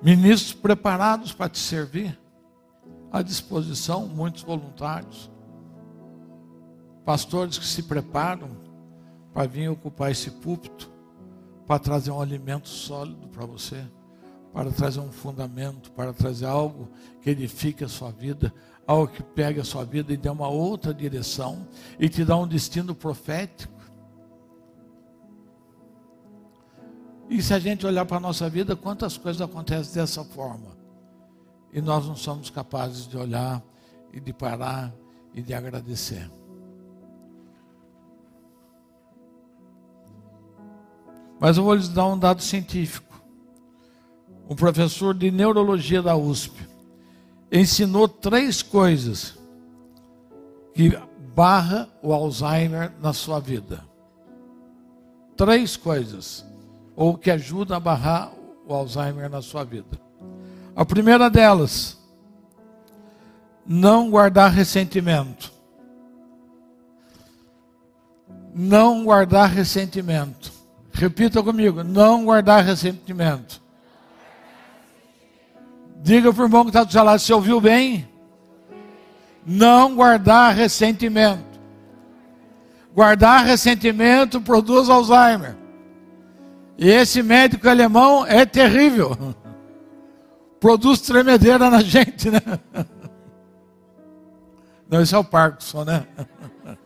[0.00, 2.18] Ministros preparados para te servir,
[3.10, 5.30] à disposição, muitos voluntários.
[7.04, 8.50] Pastores que se preparam
[9.32, 10.90] para vir ocupar esse púlpito,
[11.66, 13.84] para trazer um alimento sólido para você,
[14.52, 16.88] para trazer um fundamento, para trazer algo
[17.20, 18.52] que edifique a sua vida,
[18.86, 21.66] algo que pegue a sua vida e dê uma outra direção
[21.98, 23.77] e te dá um destino profético.
[27.30, 30.76] E se a gente olhar para a nossa vida, quantas coisas acontecem dessa forma?
[31.72, 33.62] E nós não somos capazes de olhar
[34.12, 34.92] e de parar
[35.34, 36.30] e de agradecer.
[41.38, 43.22] Mas eu vou lhes dar um dado científico.
[44.48, 46.66] Um professor de neurologia da USP
[47.52, 49.38] ensinou três coisas
[50.74, 50.98] que
[51.34, 53.84] barra o Alzheimer na sua vida.
[55.36, 56.47] Três coisas
[56.98, 58.32] ou que ajuda a barrar
[58.66, 60.00] o Alzheimer na sua vida.
[60.74, 61.96] A primeira delas,
[63.64, 65.52] não guardar ressentimento.
[68.52, 70.52] Não guardar ressentimento.
[70.92, 73.62] Repita comigo: não guardar ressentimento.
[76.02, 78.08] Diga para o irmão que está do seu lado, se ouviu bem?
[79.46, 81.60] Não guardar ressentimento.
[82.92, 85.57] Guardar ressentimento produz Alzheimer.
[86.78, 89.34] E esse médico alemão é terrível.
[90.60, 92.40] Produz tremedeira na gente, né?
[94.88, 96.06] Não, isso é o Parkinson, né?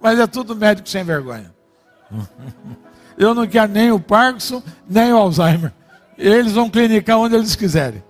[0.00, 1.52] Mas é tudo médico sem vergonha.
[3.18, 5.72] Eu não quero nem o Parkinson, nem o Alzheimer.
[6.16, 8.04] Eles vão clinicar onde eles quiserem.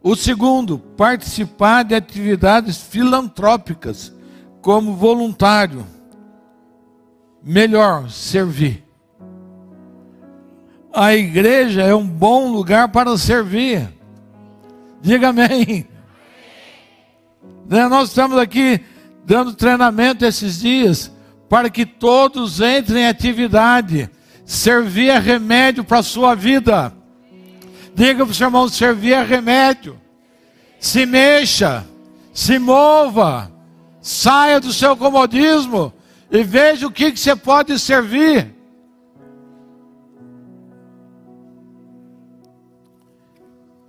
[0.00, 4.12] O segundo, participar de atividades filantrópicas,
[4.60, 5.84] como voluntário
[7.44, 8.82] melhor servir.
[10.92, 13.88] A igreja é um bom lugar para servir.
[15.02, 15.86] Diga amém.
[17.68, 18.80] Né, nós estamos aqui
[19.24, 21.12] dando treinamento esses dias
[21.48, 24.08] para que todos entrem em atividade.
[24.46, 26.92] Servir é remédio para a sua vida.
[27.94, 30.00] Diga para o seu irmão: servir é remédio.
[30.78, 31.84] Se mexa,
[32.32, 33.50] se mova,
[34.00, 35.92] saia do seu comodismo
[36.30, 38.54] e veja o que, que você pode servir.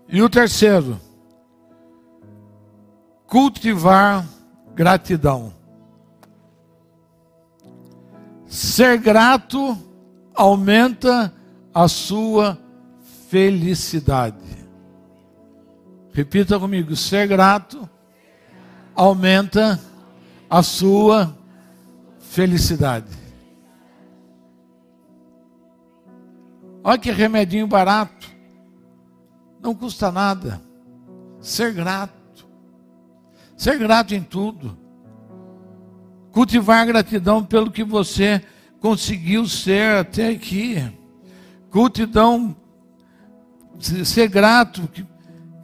[0.08, 1.00] E o terceiro,
[3.26, 4.26] cultivar
[4.74, 5.54] gratidão.
[8.46, 9.78] Ser grato
[10.34, 11.34] aumenta
[11.74, 12.58] a sua
[13.28, 14.38] felicidade.
[16.14, 17.90] Repita comigo: ser grato
[18.96, 19.80] aumenta
[20.50, 21.45] a sua felicidade
[22.36, 23.08] felicidade.
[26.84, 28.30] Olha que remedinho barato.
[29.62, 30.62] Não custa nada.
[31.40, 32.46] Ser grato.
[33.56, 34.78] Ser grato em tudo.
[36.34, 38.44] Cultivar gratidão pelo que você
[38.82, 40.76] conseguiu ser até aqui.
[41.72, 42.54] Gratidão,
[43.80, 44.90] ser grato,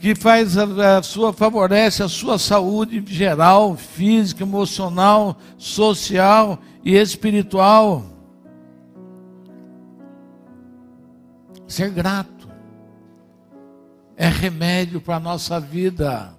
[0.02, 8.04] que, faz a, a sua, favorece a sua saúde geral, física, emocional, social e espiritual.
[11.68, 12.50] Ser grato
[14.18, 16.34] é remédio para a nossa vida.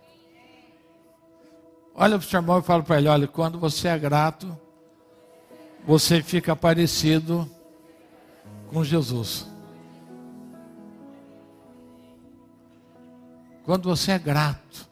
[1.94, 4.58] Olha para o seu irmão e fala para ele: olha, quando você é grato,
[5.86, 7.48] você fica parecido
[8.72, 9.51] com Jesus.
[13.64, 14.90] Quando você é grato.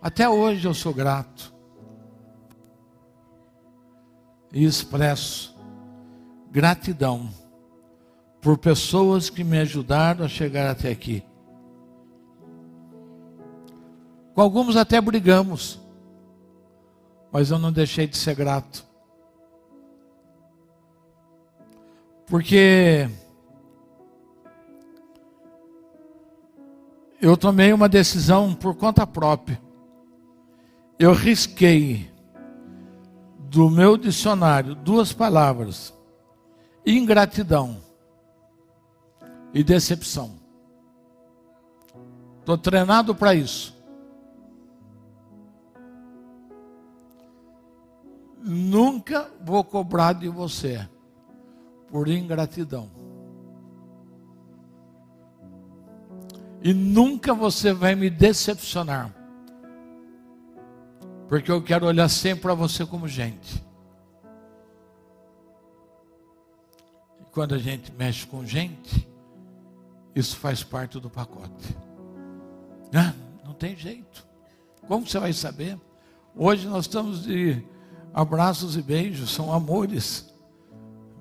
[0.00, 1.52] Até hoje eu sou grato.
[4.52, 5.56] E expresso
[6.50, 7.30] gratidão
[8.40, 11.22] por pessoas que me ajudaram a chegar até aqui.
[14.34, 15.80] Com alguns até brigamos,
[17.30, 18.84] mas eu não deixei de ser grato.
[22.26, 23.08] Porque
[27.20, 29.60] eu tomei uma decisão por conta própria.
[30.98, 32.10] Eu risquei
[33.38, 35.92] do meu dicionário duas palavras:
[36.84, 37.82] ingratidão
[39.52, 40.38] e decepção.
[42.38, 43.78] Estou treinado para isso.
[48.42, 50.88] Nunca vou cobrar de você
[51.90, 52.99] por ingratidão.
[56.62, 59.14] E nunca você vai me decepcionar.
[61.28, 63.64] Porque eu quero olhar sempre para você como gente.
[67.20, 69.08] E quando a gente mexe com gente,
[70.14, 71.76] isso faz parte do pacote.
[72.94, 74.26] Ah, não tem jeito.
[74.86, 75.78] Como você vai saber?
[76.34, 77.64] Hoje nós estamos de
[78.12, 80.29] abraços e beijos, são amores.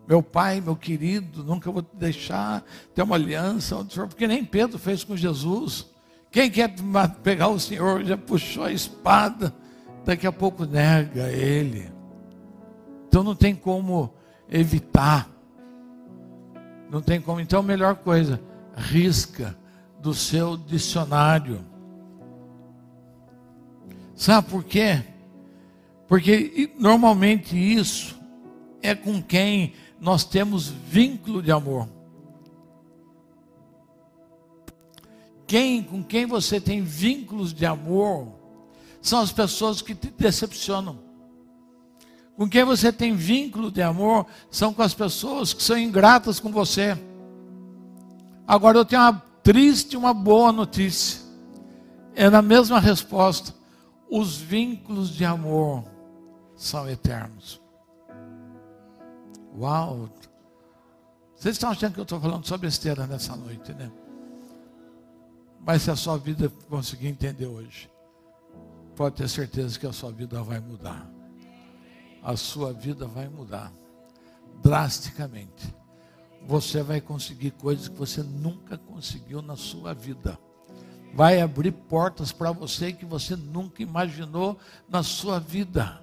[0.09, 2.63] Meu pai, meu querido, nunca vou te deixar
[2.95, 5.85] ter uma aliança, porque nem Pedro fez com Jesus.
[6.31, 6.73] Quem quer
[7.21, 9.53] pegar o Senhor já puxou a espada,
[10.03, 11.91] daqui a pouco nega ele.
[13.07, 14.11] Então não tem como
[14.49, 15.29] evitar.
[16.89, 17.39] Não tem como.
[17.39, 18.41] Então a melhor coisa,
[18.75, 19.55] risca
[20.01, 21.63] do seu dicionário.
[24.15, 25.03] Sabe por quê?
[26.07, 28.19] Porque normalmente isso
[28.81, 31.87] é com quem nós temos vínculo de amor.
[35.45, 38.27] Quem, com quem você tem vínculos de amor
[39.01, 40.99] são as pessoas que te decepcionam.
[42.37, 46.51] Com quem você tem vínculo de amor são com as pessoas que são ingratas com
[46.51, 46.97] você.
[48.47, 51.19] Agora eu tenho uma triste e uma boa notícia.
[52.15, 53.53] É na mesma resposta.
[54.09, 55.83] Os vínculos de amor
[56.55, 57.59] são eternos.
[59.59, 60.09] Uau!
[61.35, 63.91] Vocês estão achando que eu estou falando só besteira nessa noite, né?
[65.59, 67.91] Mas se a sua vida conseguir entender hoje,
[68.95, 71.05] pode ter certeza que a sua vida vai mudar.
[72.23, 73.71] A sua vida vai mudar
[74.63, 75.75] drasticamente.
[76.47, 80.39] Você vai conseguir coisas que você nunca conseguiu na sua vida.
[81.13, 84.57] Vai abrir portas para você que você nunca imaginou
[84.87, 86.01] na sua vida.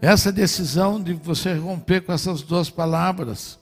[0.00, 3.58] Essa decisão de você romper com essas duas palavras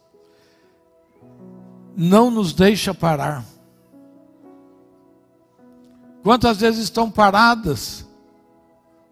[1.97, 3.43] não nos deixa parar.
[6.22, 8.07] Quantas vezes estão paradas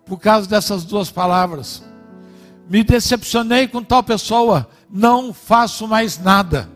[0.05, 1.83] por causa dessas duas palavras?
[2.69, 6.74] Me decepcionei com tal pessoa, não faço mais nada.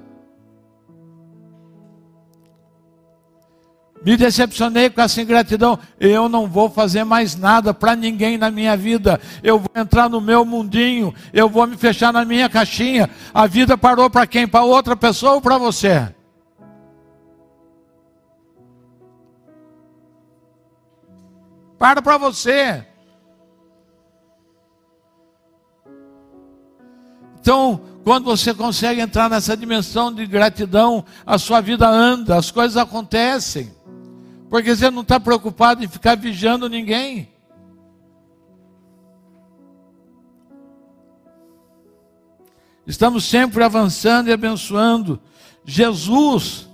[4.05, 5.79] Me decepcionei com essa ingratidão.
[5.99, 9.21] Eu não vou fazer mais nada para ninguém na minha vida.
[9.43, 11.13] Eu vou entrar no meu mundinho.
[11.33, 13.11] Eu vou me fechar na minha caixinha.
[13.35, 14.47] A vida parou para quem?
[14.47, 16.09] Para outra pessoa ou para você?
[21.79, 22.85] Para para você.
[27.41, 32.77] Então, quando você consegue entrar nessa dimensão de gratidão, a sua vida anda, as coisas
[32.77, 33.78] acontecem.
[34.49, 37.29] Porque você não está preocupado em ficar vigiando ninguém.
[42.87, 45.21] Estamos sempre avançando e abençoando.
[45.63, 46.67] Jesus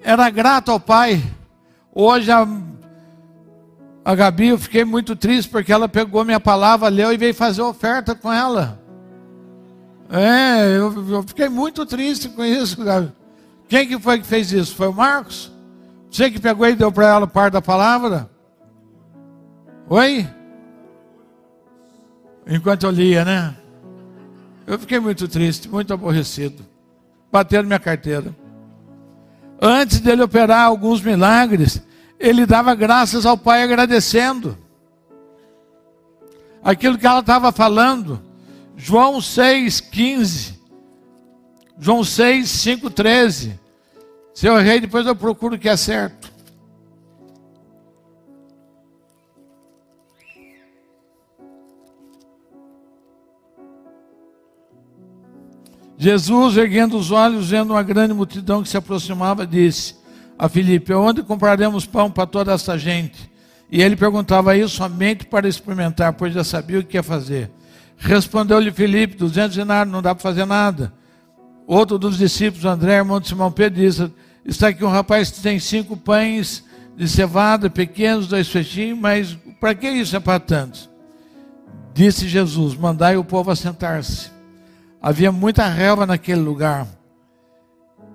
[0.00, 1.20] era grato ao Pai.
[1.92, 2.46] Hoje a,
[4.04, 7.62] A Gabi, eu fiquei muito triste porque ela pegou minha palavra, leu e veio fazer
[7.62, 8.80] oferta com ela.
[10.08, 12.76] É, eu, eu fiquei muito triste com isso.
[13.68, 14.76] Quem que foi que fez isso?
[14.76, 15.53] Foi o Marcos?
[16.14, 18.30] Você que pegou e deu para ela parte da palavra?
[19.88, 20.24] Oi?
[22.46, 23.56] Enquanto eu lia, né?
[24.64, 26.64] Eu fiquei muito triste, muito aborrecido.
[27.32, 28.32] Bateram minha carteira.
[29.60, 31.82] Antes dele operar alguns milagres,
[32.16, 34.56] ele dava graças ao Pai agradecendo.
[36.62, 38.22] Aquilo que ela estava falando,
[38.76, 40.60] João 6, 15.
[41.76, 43.63] João 6, 5, 13.
[44.34, 46.34] Se eu errei, depois eu procuro o que é certo.
[55.96, 59.94] Jesus, erguendo os olhos, vendo uma grande multidão que se aproximava, disse
[60.36, 63.30] a Filipe: Onde compraremos pão para toda essa gente?
[63.70, 67.50] E ele perguntava isso somente para experimentar, pois já sabia o que ia fazer.
[67.96, 70.92] Respondeu-lhe Filipe: 200 denários, não dá para fazer nada.
[71.66, 74.12] Outro dos discípulos, André, irmão de Simão Pedro, disse:
[74.44, 76.64] Está aqui um rapaz que tem cinco pães
[76.96, 80.90] de cevada, pequenos, dois fechinhos, mas para que isso é para tantos?
[81.94, 84.30] Disse Jesus: Mandai o povo assentar-se.
[85.00, 86.86] Havia muita relva naquele lugar.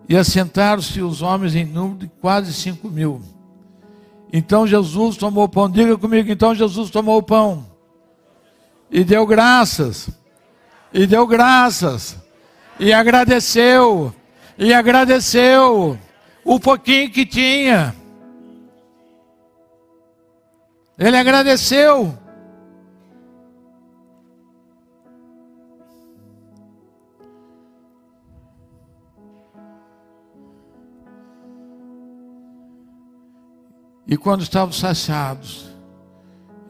[0.07, 3.21] E assentaram-se os homens em número de quase cinco mil.
[4.31, 5.69] Então Jesus tomou o pão.
[5.69, 7.65] Diga comigo, então Jesus tomou o pão.
[8.91, 10.09] E deu graças.
[10.93, 12.17] E deu graças.
[12.79, 14.13] E agradeceu.
[14.57, 15.97] E agradeceu
[16.43, 17.95] o pouquinho que tinha.
[20.97, 22.17] Ele agradeceu.
[34.05, 35.69] E quando estavam saciados,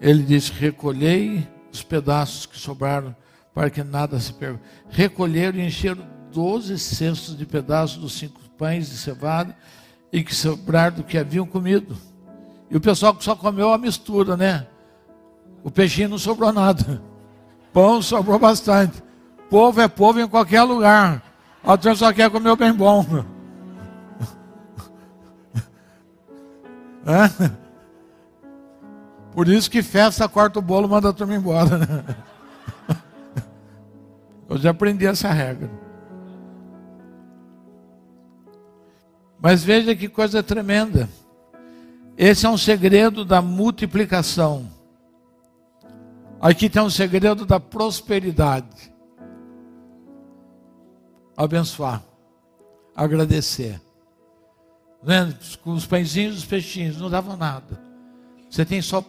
[0.01, 3.15] ele disse: Recolhei os pedaços que sobraram,
[3.53, 4.61] para que nada se perca.
[4.89, 9.55] Recolheram e encheram doze cestos de pedaços dos cinco pães de cevada
[10.11, 11.97] e que sobraram do que haviam comido.
[12.69, 14.67] E o pessoal só comeu a mistura, né?
[15.63, 17.01] O peixinho não sobrou nada.
[17.71, 19.01] Pão sobrou bastante.
[19.49, 21.23] Povo é povo em qualquer lugar.
[21.63, 23.05] A turma só quer comer o bem bom.
[27.07, 27.49] É?
[29.31, 31.77] Por isso que festa, corta o bolo, manda a turma embora.
[31.79, 32.15] Né?
[34.47, 35.71] Eu já aprendi essa regra.
[39.41, 41.09] Mas veja que coisa tremenda.
[42.17, 44.69] Esse é um segredo da multiplicação.
[46.41, 48.93] Aqui tem um segredo da prosperidade.
[51.35, 52.03] Abençoar,
[52.93, 53.79] agradecer.
[55.61, 57.81] Com os pãezinhos e os peixinhos, não davam nada.
[58.49, 59.01] Você tem só.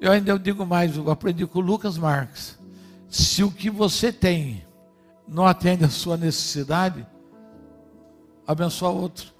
[0.00, 2.58] Eu ainda digo mais, eu aprendi com o Lucas Marques.
[3.10, 4.64] Se o que você tem
[5.28, 7.06] não atende a sua necessidade,
[8.46, 9.31] abençoa outro.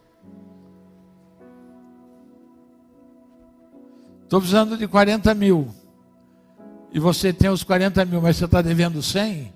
[4.33, 5.69] Estou precisando de 40 mil.
[6.91, 9.53] E você tem os 40 mil, mas você está devendo 100?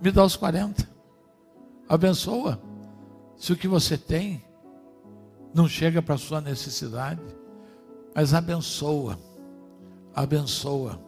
[0.00, 0.88] Me dá os 40.
[1.86, 2.58] Abençoa.
[3.36, 4.42] Se o que você tem
[5.52, 7.20] não chega para a sua necessidade,
[8.14, 9.18] mas abençoa,
[10.14, 10.98] abençoa,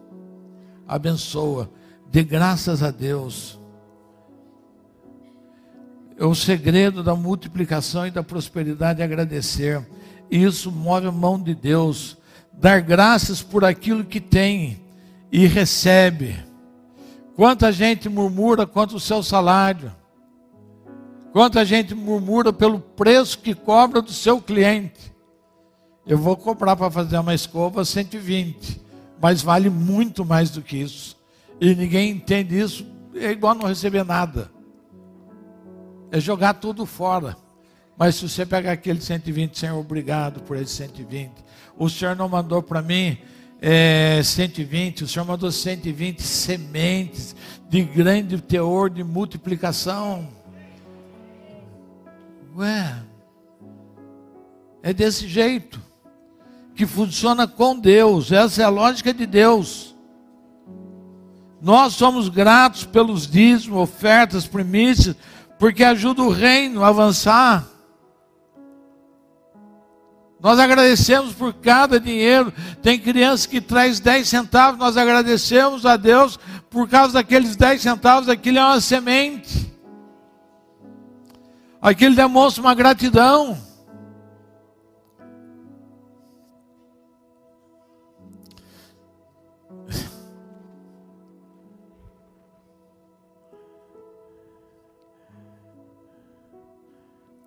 [0.87, 1.67] abençoa,
[2.07, 3.59] dê graças a Deus.
[6.15, 9.83] É o segredo da multiplicação e da prosperidade é agradecer.
[10.29, 12.15] Isso move a mão de Deus.
[12.57, 14.81] Dar graças por aquilo que tem
[15.31, 16.35] e recebe.
[17.35, 19.95] Quanta gente murmura quanto o seu salário.
[21.31, 25.13] Quanta gente murmura pelo preço que cobra do seu cliente.
[26.05, 28.81] Eu vou cobrar para fazer uma escova 120,
[29.21, 31.15] mas vale muito mais do que isso.
[31.61, 34.49] E ninguém entende isso, é igual não receber nada.
[36.09, 37.35] É jogar tudo fora.
[37.97, 41.31] Mas se você pegar aquele 120, Senhor, obrigado por esse 120.
[41.77, 43.17] O Senhor não mandou para mim
[43.59, 47.35] é, 120, o Senhor mandou 120 sementes
[47.67, 50.27] de grande teor de multiplicação.
[52.55, 52.95] Ué,
[54.83, 55.81] é desse jeito
[56.75, 59.95] que funciona com Deus, essa é a lógica de Deus.
[61.59, 65.15] Nós somos gratos pelos dízimos, ofertas, primícias,
[65.57, 67.76] porque ajuda o reino a avançar.
[70.39, 72.53] Nós agradecemos por cada dinheiro.
[72.81, 78.29] Tem criança que traz 10 centavos, nós agradecemos a Deus por causa daqueles 10 centavos,
[78.29, 79.67] aquilo é uma semente.
[81.81, 83.57] Aquilo demonstra uma gratidão.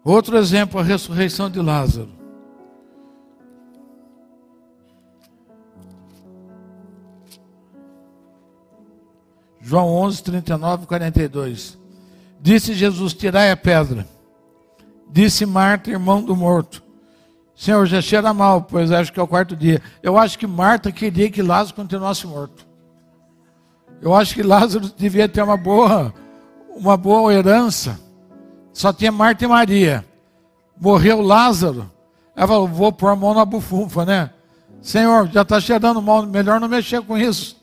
[0.03, 2.20] Outro exemplo, a ressurreição de Lázaro.
[9.71, 11.79] João 11, 39 e 42.
[12.41, 14.05] Disse Jesus: Tirai a pedra.
[15.09, 16.83] Disse Marta, irmão do morto:
[17.55, 19.81] Senhor, já cheira mal, pois acho que é o quarto dia.
[20.03, 22.67] Eu acho que Marta queria que Lázaro continuasse morto.
[24.03, 26.13] Eu acho que Lázaro devia ter uma boa,
[26.75, 27.97] uma boa herança.
[28.73, 30.05] Só tinha Marta e Maria.
[30.81, 31.89] Morreu Lázaro.
[32.35, 34.31] Ela falou: vou pôr a mão na bufunfa, né?
[34.83, 37.60] Senhor, já está cheirando mal, melhor não mexer com isso.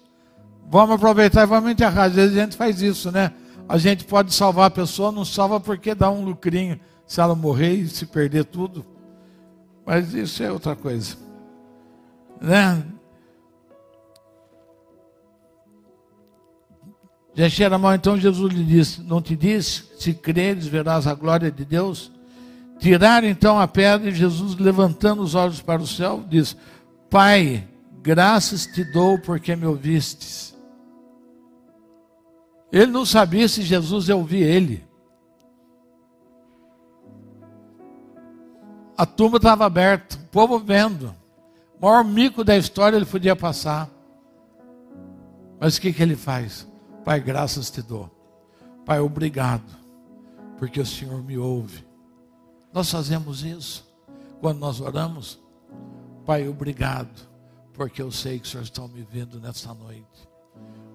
[0.67, 2.05] Vamos aproveitar e vamos enterrar.
[2.05, 3.33] Às vezes a gente faz isso, né?
[3.69, 7.73] A gente pode salvar a pessoa, não salva porque dá um lucrinho se ela morrer
[7.73, 8.85] e se perder tudo.
[9.85, 11.15] Mas isso é outra coisa.
[12.41, 12.83] Né?
[17.33, 21.51] Já cheira mal, então Jesus lhe disse: Não te disse, se creres, verás a glória
[21.51, 22.11] de Deus?
[22.79, 26.55] Tiraram então a pedra e Jesus, levantando os olhos para o céu, disse:
[27.09, 27.67] Pai,
[28.01, 30.56] graças te dou porque me ouvistes.
[32.71, 34.85] Ele não sabia se Jesus ia ouvir ele.
[38.97, 41.15] A tumba estava aberta, o povo vendo.
[41.79, 43.89] O maior mico da história ele podia passar.
[45.59, 46.67] Mas o que, que ele faz?
[47.05, 48.09] Pai, graças te dou.
[48.85, 49.65] Pai, obrigado,
[50.57, 51.85] porque o Senhor me ouve.
[52.73, 53.85] Nós fazemos isso
[54.39, 55.39] quando nós oramos.
[56.25, 57.27] Pai, obrigado,
[57.73, 60.27] porque eu sei que o Senhor está me vendo nessa noite.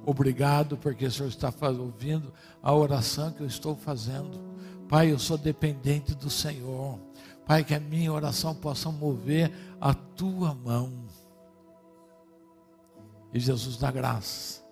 [0.04, 2.32] Obrigado, porque o Senhor está ouvindo
[2.62, 4.40] a oração que eu estou fazendo.
[4.88, 6.98] Pai, eu sou dependente do Senhor.
[7.46, 10.92] Pai, que a minha oração possa mover a tua mão.
[13.32, 14.62] E Jesus dá graça.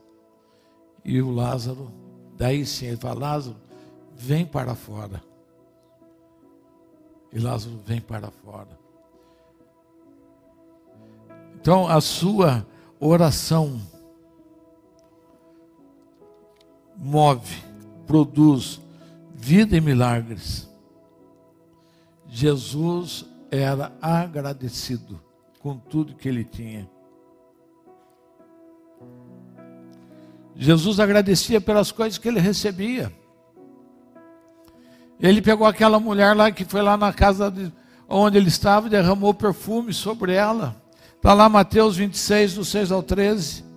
[1.04, 1.90] E o Lázaro,
[2.36, 3.56] daí sim, ele fala: Lázaro,
[4.14, 5.22] vem para fora.
[7.32, 8.78] E Lázaro vem para fora.
[11.54, 12.66] Então, a sua
[12.98, 13.80] oração
[17.00, 17.56] move,
[18.06, 18.80] produz
[19.34, 20.68] vida e milagres.
[22.28, 25.20] Jesus era agradecido
[25.58, 26.88] com tudo que ele tinha.
[30.54, 33.10] Jesus agradecia pelas coisas que ele recebia.
[35.18, 37.72] Ele pegou aquela mulher lá que foi lá na casa de,
[38.08, 40.76] onde ele estava e derramou perfume sobre ela.
[41.16, 43.69] Está lá Mateus 26, do 6 ao 13.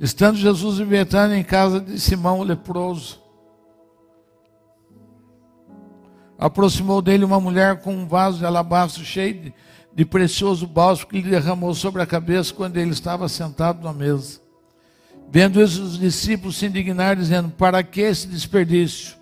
[0.00, 3.20] Estando Jesus em Betânia em casa de Simão o leproso,
[6.38, 9.54] aproximou dele uma mulher com um vaso de alabastro cheio de,
[9.92, 14.40] de precioso bálsamo que lhe derramou sobre a cabeça quando ele estava sentado na mesa.
[15.30, 19.16] Vendo isso, os discípulos se indignaram, dizendo: Para que esse desperdício?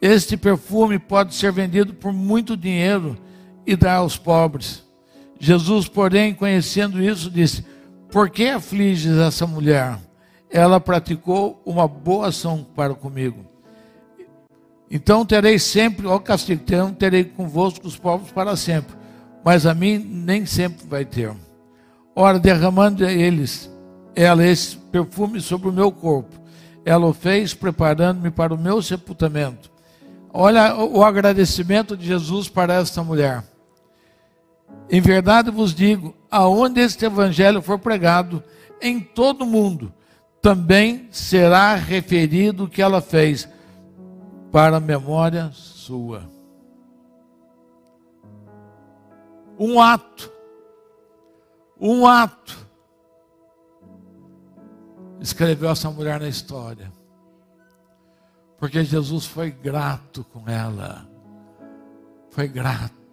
[0.00, 3.16] Este perfume pode ser vendido por muito dinheiro
[3.66, 4.84] e dar aos pobres.
[5.40, 7.64] Jesus, porém, conhecendo isso, disse:
[8.14, 9.98] por que afliges essa mulher?
[10.48, 13.44] Ela praticou uma boa ação para comigo.
[14.88, 16.62] Então terei sempre, ó castigo,
[16.96, 18.94] terei convosco os povos para sempre,
[19.44, 21.34] mas a mim nem sempre vai ter.
[22.14, 23.68] Ora, derramando eles,
[24.14, 26.40] ela esse perfume sobre o meu corpo,
[26.84, 29.72] ela o fez preparando-me para o meu sepultamento.
[30.32, 33.42] Olha o agradecimento de Jesus para esta mulher.
[34.90, 38.42] Em verdade vos digo: aonde este evangelho for pregado,
[38.80, 39.92] em todo o mundo,
[40.42, 43.48] também será referido o que ela fez,
[44.52, 46.30] para a memória sua.
[49.58, 50.32] Um ato,
[51.80, 52.66] um ato,
[55.20, 56.92] escreveu essa mulher na história,
[58.58, 61.08] porque Jesus foi grato com ela,
[62.30, 63.03] foi grato.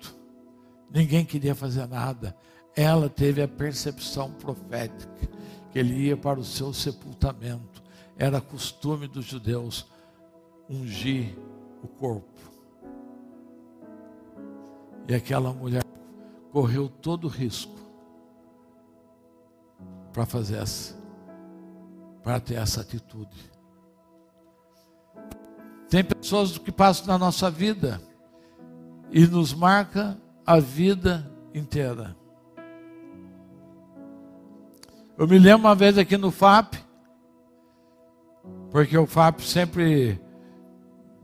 [0.94, 2.36] Ninguém queria fazer nada.
[2.76, 5.30] Ela teve a percepção profética
[5.72, 7.82] que ele ia para o seu sepultamento.
[8.18, 9.88] Era costume dos judeus
[10.70, 11.36] ungir
[11.82, 12.28] o corpo.
[15.08, 15.84] E aquela mulher
[16.52, 17.80] correu todo o risco
[20.12, 20.96] para fazer essa,
[22.22, 23.52] para ter essa atitude.
[25.90, 28.02] Tem pessoas que passam na nossa vida
[29.10, 32.16] e nos marca a vida inteira.
[35.18, 36.76] Eu me lembro uma vez aqui no FAP,
[38.72, 40.20] porque o FAP sempre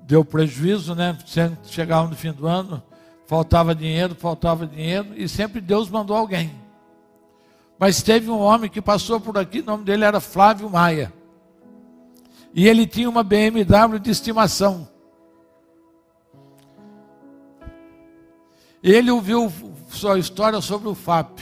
[0.03, 1.17] deu prejuízo, né?
[1.63, 2.83] Chegava no fim do ano,
[3.25, 6.51] faltava dinheiro, faltava dinheiro, e sempre Deus mandou alguém.
[7.79, 11.13] Mas teve um homem que passou por aqui, o nome dele era Flávio Maia.
[12.53, 14.87] E ele tinha uma BMW de estimação.
[18.81, 19.51] Ele ouviu
[19.89, 21.39] sua história sobre o FAP.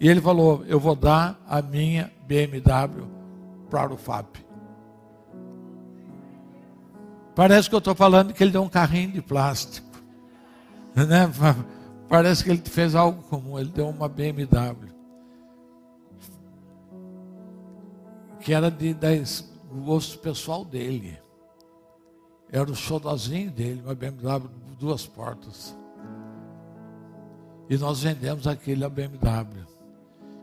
[0.00, 3.06] E ele falou: Eu vou dar a minha BMW
[3.70, 4.36] para o FAP.
[7.34, 9.84] Parece que eu estou falando que ele deu um carrinho de plástico.
[10.94, 11.28] Né?
[12.08, 14.94] Parece que ele fez algo comum, ele deu uma BMW.
[18.38, 21.18] Que era de, do gosto pessoal dele.
[22.52, 25.76] Era o xodozinho dele, uma BMW duas portas.
[27.68, 29.64] E nós vendemos aquele a BMW.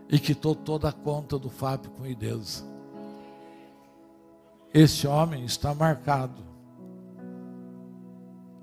[0.09, 2.65] E quitou toda a conta do FAP com Deus.
[4.73, 6.43] Esse homem está marcado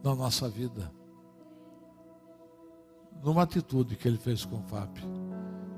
[0.02, 0.90] na nossa vida
[3.22, 4.98] numa atitude que ele fez com o FAP.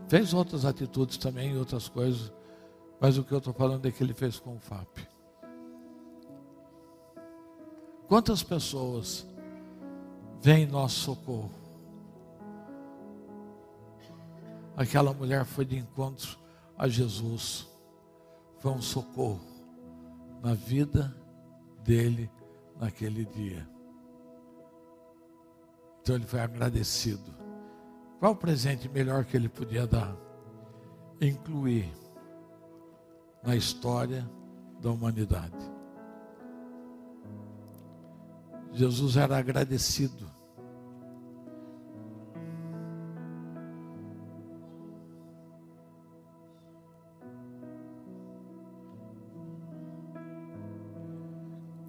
[0.08, 2.32] Fez outras atitudes também, outras coisas,
[3.00, 4.98] mas o que eu estou falando é que ele fez com o FAP.
[8.08, 9.26] Quantas pessoas
[10.40, 11.50] vêm em nosso socorro?
[14.76, 16.38] Aquela mulher foi de encontro
[16.76, 17.68] a Jesus,
[18.58, 19.40] foi um socorro
[20.42, 21.14] na vida
[21.84, 22.30] dele
[22.78, 23.68] naquele dia.
[26.00, 27.30] Então ele foi agradecido.
[28.18, 30.16] Qual o presente melhor que ele podia dar?
[31.20, 31.92] Incluir
[33.42, 34.28] na história
[34.80, 35.69] da humanidade.
[38.72, 40.30] Jesus era agradecido.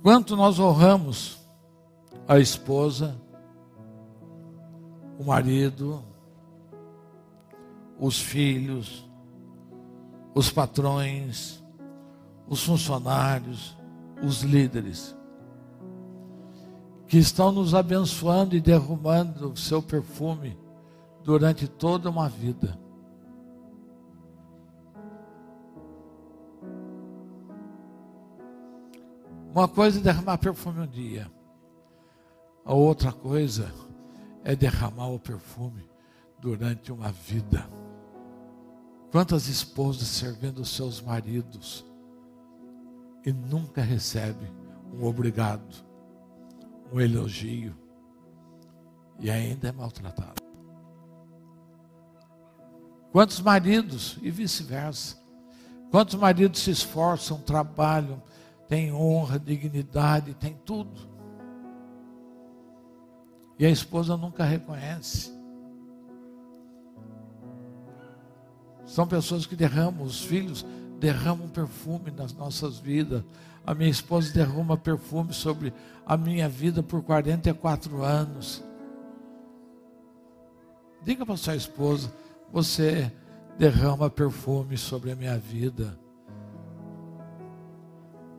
[0.02, 1.40] Quanto nós honramos
[2.28, 3.16] a esposa,
[5.20, 6.04] o marido,
[8.00, 9.08] os filhos,
[10.34, 11.64] os patrões,
[12.48, 13.78] os funcionários,
[14.24, 15.16] os líderes,
[17.12, 20.58] que estão nos abençoando e derramando o seu perfume
[21.26, 22.80] durante toda uma vida.
[29.54, 31.30] Uma coisa é derramar perfume um dia,
[32.64, 33.70] a outra coisa
[34.46, 35.86] é derramar o perfume
[36.40, 37.70] durante uma vida.
[39.12, 41.86] Quantas esposas servindo seus maridos
[43.26, 44.50] e nunca recebe
[44.94, 45.91] um obrigado,
[46.92, 47.76] um elogio
[49.20, 50.42] e ainda é maltratado.
[53.12, 55.20] Quantos maridos e vice-versa.
[55.90, 58.22] Quantos maridos se esforçam, trabalham,
[58.68, 61.12] têm honra, dignidade, têm tudo
[63.62, 65.32] e a esposa nunca reconhece.
[68.88, 70.66] São pessoas que derramam, os filhos
[71.00, 73.24] derramam perfume nas nossas vidas.
[73.66, 75.74] A minha esposa derrama perfume sobre
[76.06, 78.64] a minha vida por 44 anos.
[81.04, 82.12] Diga para sua esposa:
[82.52, 83.12] você
[83.58, 85.98] derrama perfume sobre a minha vida.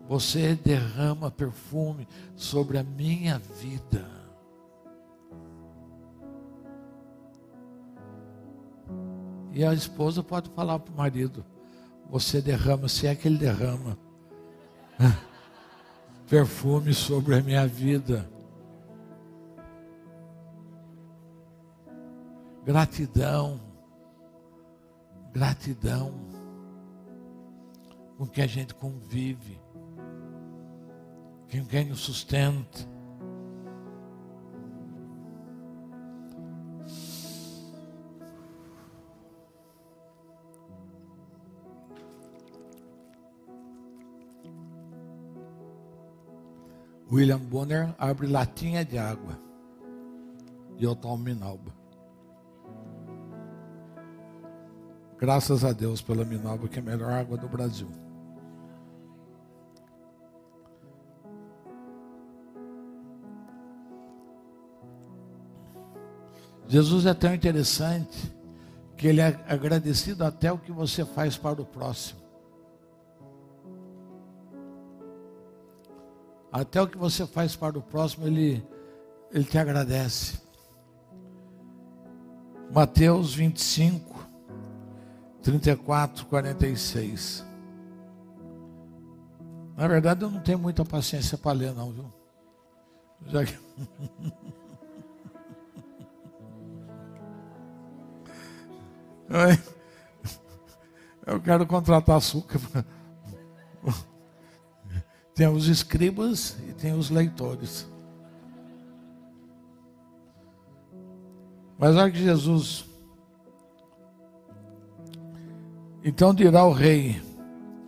[0.08, 4.04] Você derrama perfume sobre a minha vida.
[9.52, 11.44] E a esposa pode falar para o marido:
[12.10, 13.96] Você derrama, se é que ele derrama,
[16.28, 18.28] perfume sobre a minha vida.
[22.64, 23.60] Gratidão,
[25.32, 26.14] gratidão
[28.16, 29.60] com quem a gente convive,
[31.50, 32.92] com quem nos sustenta.
[47.12, 49.38] William Bonner abre latinha de água.
[50.78, 51.70] E eu tomo Minalba.
[55.18, 57.90] Graças a Deus pela Minalba, que é a melhor água do Brasil.
[66.66, 68.34] Jesus é tão interessante
[68.96, 72.21] que ele é agradecido até o que você faz para o próximo.
[76.52, 78.62] Até o que você faz para o próximo, ele,
[79.32, 80.38] ele te agradece.
[82.70, 84.28] Mateus 25,
[85.42, 87.44] 34, 46.
[89.76, 92.12] Na verdade, eu não tenho muita paciência para ler, não, viu?
[93.26, 93.58] Já que...
[101.26, 102.60] Eu quero contratar açúcar.
[105.34, 107.86] Tem os escribas e tem os leitores.
[111.78, 112.84] Mas olha que Jesus.
[116.04, 117.20] Então dirá o rei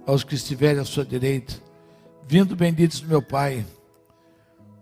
[0.07, 1.55] aos que estiverem à sua direita:
[2.27, 3.65] Vindo benditos do meu Pai,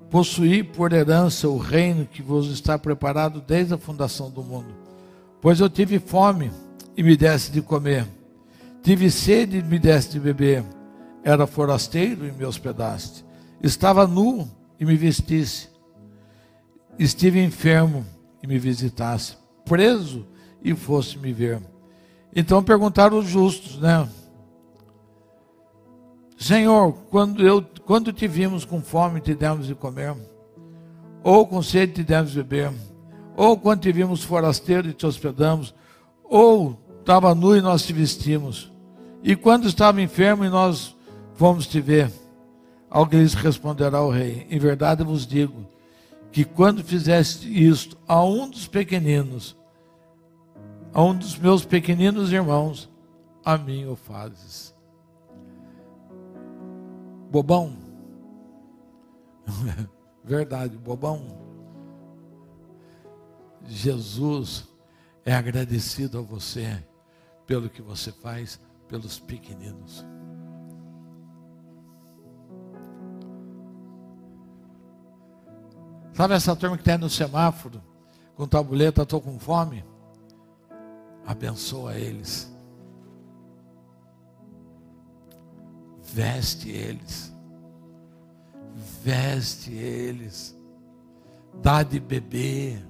[0.08, 4.72] possuí por herança o reino que vos está preparado desde a fundação do mundo.
[5.40, 6.52] Pois eu tive fome
[6.96, 8.06] e me deste de comer,
[8.82, 10.64] tive sede e me deste de beber
[11.24, 13.24] era forasteiro e me hospedaste.
[13.62, 14.48] Estava nu
[14.78, 15.68] e me vestisse.
[16.98, 18.04] Estive enfermo
[18.42, 19.36] e me visitasse.
[19.64, 20.26] Preso
[20.62, 21.60] e fosse me ver.
[22.34, 24.08] Então perguntaram os justos, né?
[26.38, 30.16] Senhor, quando, eu, quando te vimos com fome, te demos de comer,
[31.22, 32.72] ou com sede, te demos de beber,
[33.36, 35.72] ou quando te vimos forasteiro e te hospedamos,
[36.24, 38.72] ou estava nu e nós te vestimos,
[39.22, 40.96] e quando estava enfermo e nós
[41.42, 42.08] Vamos te ver.
[42.88, 45.66] Alguém lhes responderá ao rei: Em verdade vos digo
[46.30, 49.56] que quando fizeste isto a um dos pequeninos,
[50.94, 52.88] a um dos meus pequeninos irmãos,
[53.44, 54.72] a mim o fazes.
[57.28, 57.76] Bobão.
[60.22, 61.26] Verdade, bobão.
[63.66, 64.68] Jesus
[65.24, 66.80] é agradecido a você
[67.48, 70.06] pelo que você faz pelos pequeninos.
[76.12, 77.82] Sabe essa turma que está no semáforo,
[78.36, 79.84] com tabuleta, estou com fome?
[81.26, 82.52] Abençoa eles.
[86.02, 87.32] Veste eles.
[89.02, 90.58] Veste eles.
[91.62, 92.84] Dá de beber.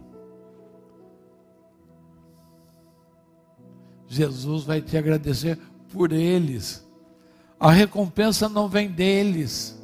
[4.08, 5.58] Jesus vai te agradecer
[5.92, 6.86] por eles.
[7.58, 9.81] A recompensa não vem deles.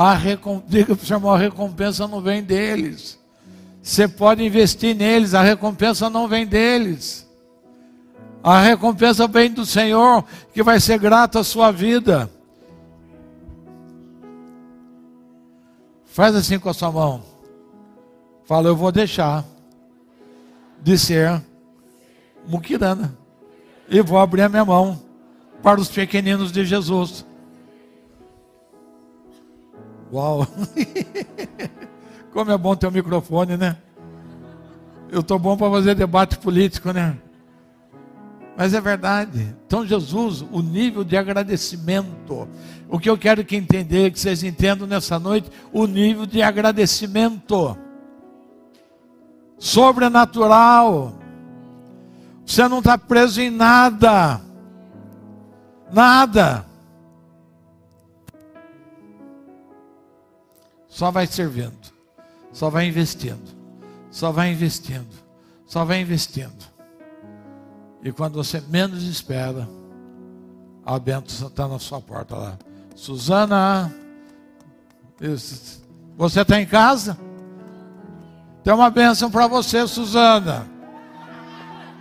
[0.00, 3.18] A recompensa, diga para o irmão, a recompensa não vem deles.
[3.82, 7.28] Você pode investir neles, a recompensa não vem deles.
[8.42, 10.24] A recompensa vem do Senhor,
[10.54, 12.30] que vai ser grato à sua vida.
[16.06, 17.22] Faz assim com a sua mão.
[18.46, 19.44] Fala, eu vou deixar
[20.80, 21.42] de ser
[22.48, 23.14] muquirana.
[23.86, 24.98] E vou abrir a minha mão
[25.62, 27.26] para os pequeninos de Jesus.
[30.12, 30.46] Uau!
[32.32, 33.76] Como é bom ter um microfone, né?
[35.10, 37.16] Eu estou bom para fazer debate político, né?
[38.56, 39.56] Mas é verdade.
[39.66, 42.46] Então, Jesus, o nível de agradecimento.
[42.88, 47.76] O que eu quero que entender, que vocês entendam nessa noite, o nível de agradecimento.
[49.58, 51.14] Sobrenatural.
[52.44, 54.40] Você não está preso em nada.
[55.92, 56.66] Nada.
[60.90, 61.78] Só vai servindo,
[62.52, 63.40] só vai investindo,
[64.10, 65.06] só vai investindo,
[65.64, 66.68] só vai investindo.
[68.02, 69.68] E quando você menos espera,
[70.84, 72.58] a bênção está na sua porta lá.
[72.96, 73.94] Suzana,
[76.18, 77.16] você está em casa?
[78.64, 80.66] Tem uma bênção para você, Suzana.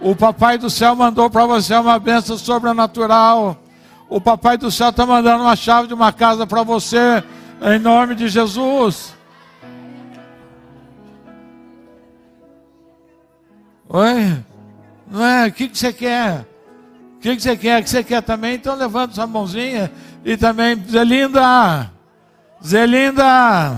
[0.01, 3.55] O Papai do Céu mandou para você uma bênção sobrenatural.
[4.09, 7.23] O Papai do Céu está mandando uma chave de uma casa para você
[7.61, 9.15] em nome de Jesus.
[13.87, 14.43] Oi?
[15.09, 15.47] Não é?
[15.47, 16.45] O que, que você quer?
[17.15, 17.81] O que, que você quer?
[17.81, 18.55] O que você quer também?
[18.55, 19.91] Então levanta sua mãozinha
[20.23, 21.91] e também, Zelinda,
[22.65, 23.75] Zelinda,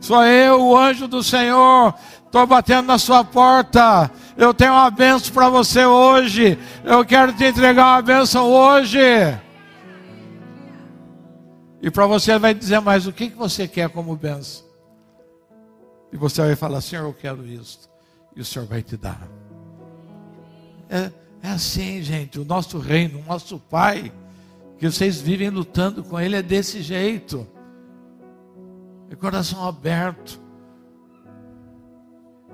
[0.00, 1.94] sou eu, o anjo do Senhor,
[2.26, 4.10] estou batendo na sua porta.
[4.36, 6.58] Eu tenho uma benção para você hoje.
[6.84, 8.98] Eu quero te entregar uma benção hoje.
[11.84, 14.64] E para você ele vai dizer mais o que, que você quer como benção.
[16.10, 17.90] E você vai falar, Senhor, eu quero isso.
[18.34, 19.28] E o Senhor vai te dar.
[20.88, 21.12] É,
[21.42, 22.40] é assim, gente.
[22.40, 24.10] O nosso reino, o nosso Pai,
[24.78, 27.46] que vocês vivem lutando com Ele, é desse jeito.
[29.10, 30.40] É coração aberto.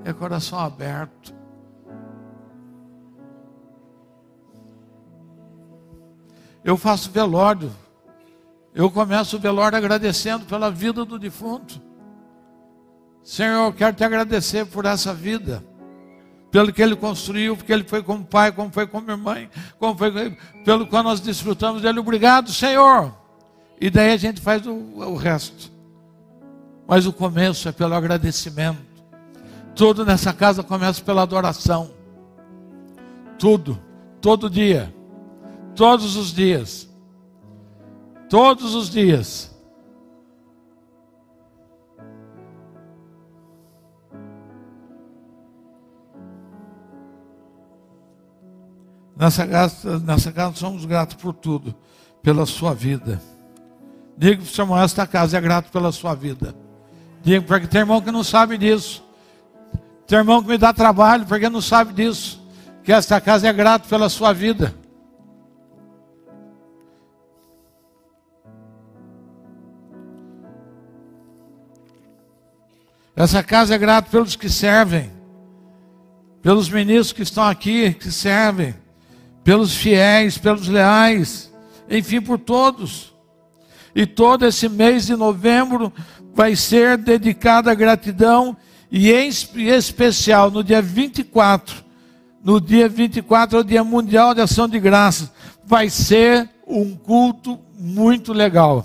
[0.05, 1.33] É coração aberto.
[6.64, 7.70] Eu faço velório
[8.81, 11.83] eu começo o velório agradecendo pela vida do defunto.
[13.22, 15.62] Senhor, eu quero te agradecer por essa vida,
[16.51, 20.35] pelo que ele construiu, porque ele foi como pai, como foi como mãe, como foi
[20.64, 21.99] pelo qual nós desfrutamos dele.
[21.99, 23.14] Obrigado, Senhor.
[23.78, 25.70] E daí a gente faz o, o resto.
[26.89, 28.81] Mas o começo é pelo agradecimento.
[29.76, 31.91] Tudo nessa casa começa pela adoração.
[33.39, 33.78] Tudo,
[34.22, 34.91] todo dia,
[35.76, 36.89] todos os dias,
[38.31, 39.51] todos os dias.
[49.16, 51.74] Nessa casa, nessa casa somos gratos por tudo,
[52.22, 53.20] pela sua vida.
[54.16, 56.55] Diga para o seu irmão, esta casa é grato pela sua vida.
[57.22, 59.05] Diga, porque tem irmão que não sabe disso.
[60.07, 62.41] Tem irmão que me dá trabalho porque não sabe disso.
[62.83, 64.74] Que esta casa é grato pela sua vida.
[73.21, 75.11] Essa casa é grata pelos que servem,
[76.41, 78.75] pelos ministros que estão aqui, que servem,
[79.45, 81.53] pelos fiéis, pelos leais,
[81.91, 83.14] enfim, por todos.
[83.95, 85.93] E todo esse mês de novembro
[86.35, 88.57] vai ser dedicado à gratidão
[88.91, 91.85] e em especial no dia 24,
[92.43, 95.31] no dia 24 é o Dia Mundial de Ação de Graças,
[95.62, 98.83] vai ser um culto muito legal.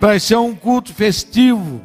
[0.00, 1.82] Vai ser um culto festivo,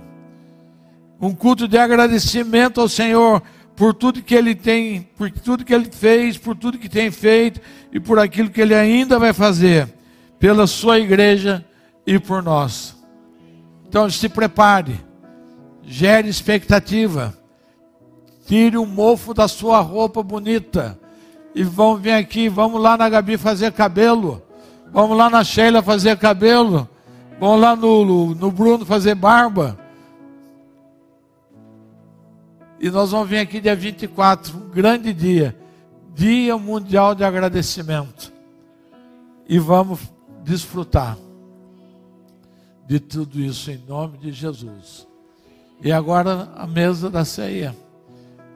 [1.25, 3.41] um culto de agradecimento ao Senhor
[3.77, 7.61] por tudo que ele tem, por tudo que ele fez, por tudo que tem feito
[7.93, 9.87] e por aquilo que ele ainda vai fazer
[10.37, 11.63] pela sua igreja
[12.05, 12.97] e por nós.
[13.87, 14.99] Então se prepare,
[15.81, 17.33] gere expectativa,
[18.45, 20.99] tire o mofo da sua roupa bonita
[21.55, 24.41] e vamos vir aqui, vamos lá na Gabi fazer cabelo,
[24.91, 26.89] vamos lá na Sheila fazer cabelo,
[27.39, 29.82] vamos lá no, no Bruno fazer barba.
[32.83, 35.57] E nós vamos vir aqui dia 24, um grande dia,
[36.13, 38.29] Dia Mundial de Agradecimento.
[39.47, 40.01] E vamos
[40.43, 41.17] desfrutar
[42.85, 45.07] de tudo isso em nome de Jesus.
[45.81, 47.73] E agora a mesa da ceia.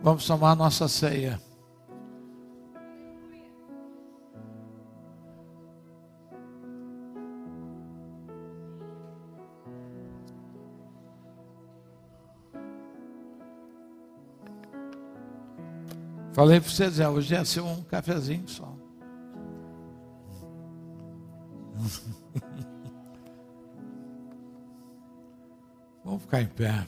[0.04, 1.40] Vamos tomar nossa ceia.
[16.38, 18.72] Falei para vocês, é, hoje ia ser um cafezinho só.
[26.06, 26.88] Vamos ficar em pé.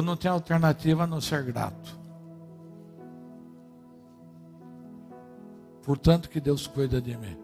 [0.00, 2.00] Eu não tenho alternativa a não ser grato.
[5.84, 7.36] Portanto, que Deus cuida de mim.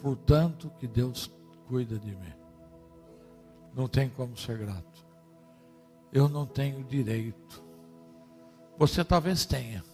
[0.00, 1.30] Portanto, que Deus
[1.68, 2.32] cuida de mim.
[3.74, 5.06] Não tem como ser grato.
[6.10, 7.62] Eu não tenho direito.
[8.78, 9.84] Você talvez tenha.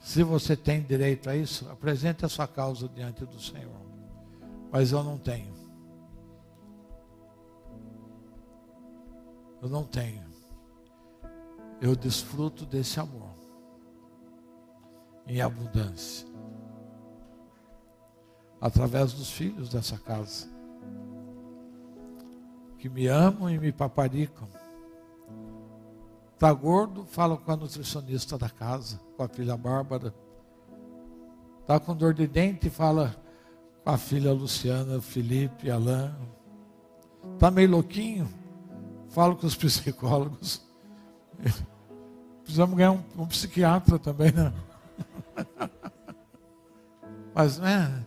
[0.00, 3.82] Se você tem direito a isso, apresente a sua causa diante do Senhor.
[4.70, 5.65] Mas eu não tenho.
[9.66, 10.22] Eu não tenho
[11.80, 13.34] eu desfruto desse amor
[15.26, 16.24] em abundância
[18.60, 20.46] através dos filhos dessa casa
[22.78, 24.46] que me amam e me paparicam.
[26.38, 30.14] Tá gordo, fala com a nutricionista da casa, com a filha Bárbara.
[31.66, 33.16] Tá com dor de dente, fala
[33.82, 36.14] com a filha Luciana, Felipe, Alain.
[37.38, 38.28] Tá meio louquinho,
[39.08, 40.64] fala com os psicólogos.
[42.42, 44.52] Precisamos ganhar um, um psiquiatra também, né?
[47.34, 48.04] Mas, né?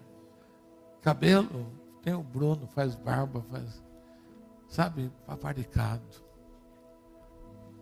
[1.01, 1.67] Cabelo,
[2.01, 3.83] tem o Bruno, faz barba, faz.
[4.67, 6.23] Sabe, paparicado.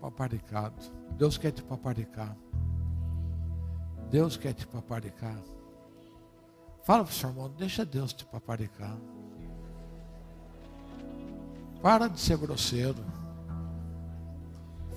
[0.01, 0.75] Paparicado.
[1.11, 2.35] Deus quer te paparicar.
[4.09, 5.37] Deus quer te paparicar.
[6.83, 8.97] Fala para o seu irmão, deixa Deus te paparicar.
[11.81, 13.03] Para de ser grosseiro.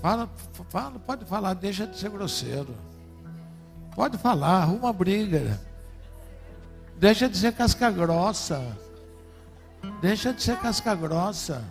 [0.01, 0.29] Fala,
[0.71, 2.75] fala, pode falar, deixa de ser grosseiro.
[3.95, 5.61] Pode falar, arruma briga.
[6.99, 8.77] Deixa de ser casca grossa.
[10.01, 11.63] Deixa de ser casca grossa.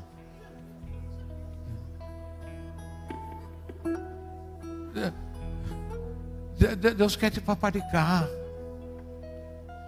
[6.98, 8.28] Deus quer te paparicar.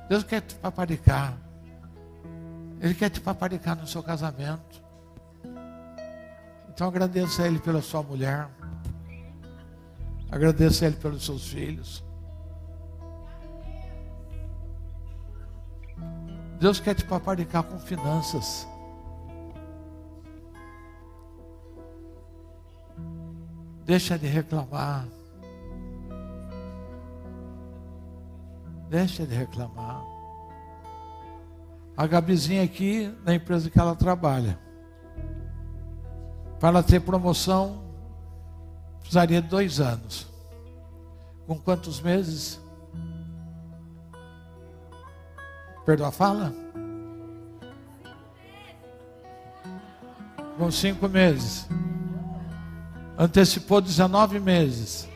[0.09, 1.38] Deus quer te paparicar.
[2.80, 4.82] Ele quer te paparicar no seu casamento.
[6.74, 8.49] Então agradeça a Ele pela sua mulher.
[10.32, 12.03] Agradeça a Ele pelos seus filhos.
[16.59, 18.65] Deus quer te paparicar com finanças.
[23.84, 25.05] Deixa de reclamar.
[28.89, 30.01] Deixa de reclamar.
[31.97, 34.57] A Gabizinha aqui, na empresa que ela trabalha,
[36.62, 37.82] para ter promoção,
[38.99, 40.28] precisaria de dois anos.
[41.47, 42.62] Com quantos meses?
[45.84, 46.53] Perdoa a fala?
[50.55, 51.68] Com cinco meses.
[53.18, 55.09] Antecipou 19 meses.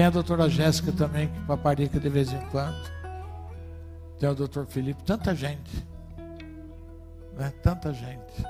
[0.00, 2.90] Tem a doutora Jéssica também, que paparica de vez em quando.
[4.18, 5.86] Tem o doutor Felipe, tanta gente.
[7.34, 7.52] Né?
[7.62, 8.42] Tanta gente.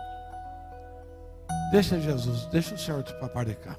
[1.73, 3.77] Deixa Jesus, deixa o Senhor te paparicar.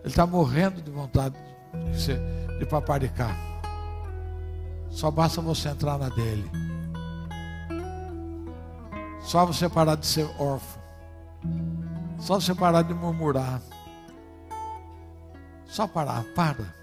[0.00, 1.36] Ele está morrendo de vontade
[1.92, 3.36] de, de paparicar.
[4.88, 6.50] Só basta você entrar na dele.
[9.20, 10.82] Só você parar de ser órfão.
[12.18, 13.60] Só você parar de murmurar.
[15.66, 16.77] Só parar, para.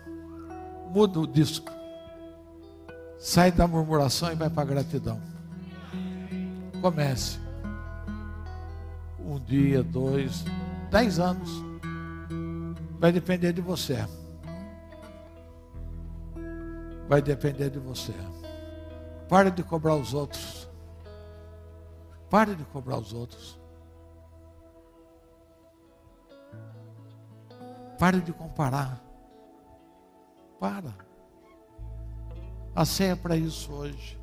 [0.95, 1.69] Muda o disco.
[3.19, 5.21] Sai da murmuração e vai para a gratidão.
[6.81, 7.37] Comece.
[9.19, 10.45] Um dia, dois,
[10.89, 11.51] dez anos.
[12.97, 14.07] Vai depender de você.
[17.09, 18.13] Vai depender de você.
[19.27, 20.69] Pare de cobrar os outros.
[22.29, 23.59] Pare de cobrar os outros.
[27.99, 29.04] Pare de comparar.
[30.59, 30.93] Para.
[32.75, 34.19] A ceia é para isso hoje.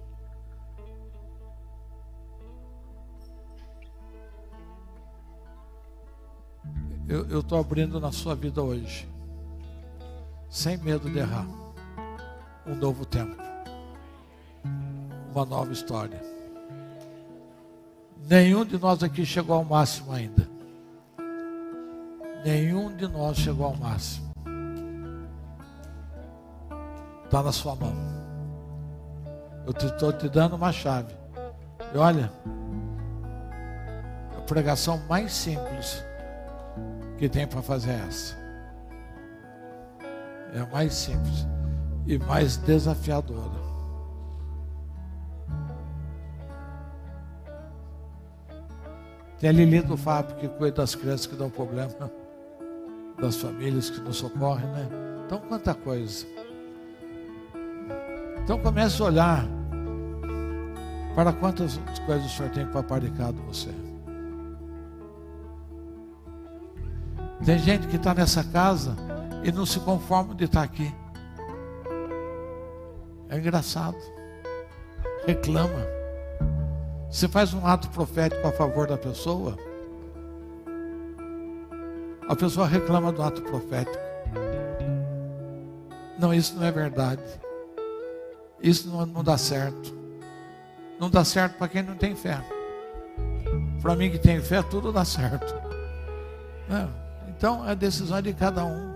[7.08, 9.06] Eu estou abrindo na sua vida hoje,
[10.48, 11.46] sem medo de errar,
[12.66, 13.36] um novo tempo,
[15.30, 16.22] uma nova história.
[18.16, 20.48] Nenhum de nós aqui chegou ao máximo ainda.
[22.44, 24.31] Nenhum de nós chegou ao máximo.
[27.32, 27.94] Está na sua mão.
[29.64, 31.14] Eu estou te, dando uma chave.
[31.94, 32.30] E olha,
[34.36, 36.04] a pregação mais simples
[37.16, 38.36] que tem para fazer é essa.
[40.52, 41.46] É a mais simples
[42.06, 43.62] e mais desafiadora.
[49.38, 52.10] Tem a Lili do Fábio que cuida das crianças que dão problema
[53.18, 54.86] das famílias que nos socorrem, né?
[55.24, 56.26] Então, quanta coisa.
[58.42, 59.44] Então, comece a olhar
[61.14, 63.70] para quantas coisas o Senhor tem paparicado você.
[67.44, 68.96] Tem gente que está nessa casa
[69.42, 70.92] e não se conforma de estar aqui.
[73.28, 73.96] É engraçado.
[75.26, 75.86] Reclama.
[77.10, 79.56] Você faz um ato profético a favor da pessoa
[82.32, 83.98] a pessoa reclama do ato profético.
[86.18, 87.22] Não, isso não é verdade.
[88.62, 89.94] Isso não, não dá certo.
[90.98, 92.40] Não dá certo para quem não tem fé.
[93.80, 95.54] Para mim que tem fé, tudo dá certo.
[96.70, 96.86] É.
[97.28, 98.94] Então é decisão de cada um.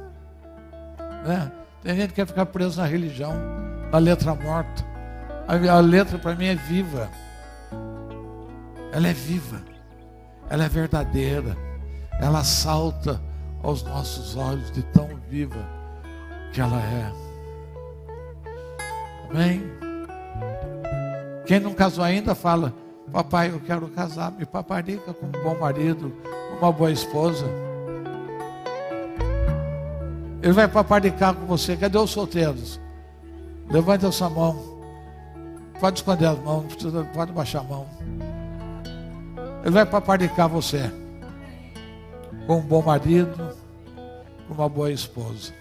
[1.26, 1.50] É.
[1.82, 3.34] Tem gente que quer ficar preso na religião,
[3.90, 4.84] na letra morta.
[5.48, 7.10] A, a letra para mim é viva.
[8.92, 9.60] Ela é viva.
[10.48, 11.66] Ela é verdadeira
[12.20, 13.20] ela salta
[13.62, 15.68] aos nossos olhos de tão viva
[16.52, 17.25] que ela é.
[19.30, 19.62] Amém?
[21.46, 22.72] Quem não casou ainda fala,
[23.12, 26.12] papai, eu quero casar, me paparica com um bom marido,
[26.60, 27.46] uma boa esposa.
[30.42, 31.76] Ele vai paparicar com você.
[31.76, 32.80] Cadê os solteiros?
[33.68, 34.76] Levante a sua mão.
[35.80, 36.64] Pode esconder as mãos,
[37.12, 37.86] pode baixar a mão.
[39.62, 40.90] Ele vai paparicar você
[42.46, 43.56] com um bom marido,
[44.46, 45.52] com uma boa esposa.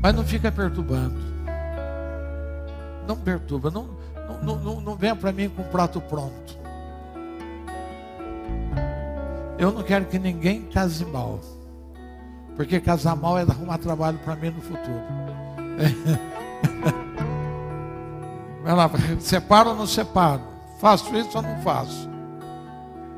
[0.00, 1.35] Mas não fica perturbando.
[3.06, 3.88] Não perturba, não,
[4.42, 6.58] não, não, não venha para mim com um prato pronto.
[9.58, 11.40] Eu não quero que ninguém case mal.
[12.56, 15.02] Porque casar mal é arrumar trabalho para mim no futuro.
[18.64, 20.42] Vai lá, separo ou não separo?
[20.80, 22.10] Faço isso ou não faço?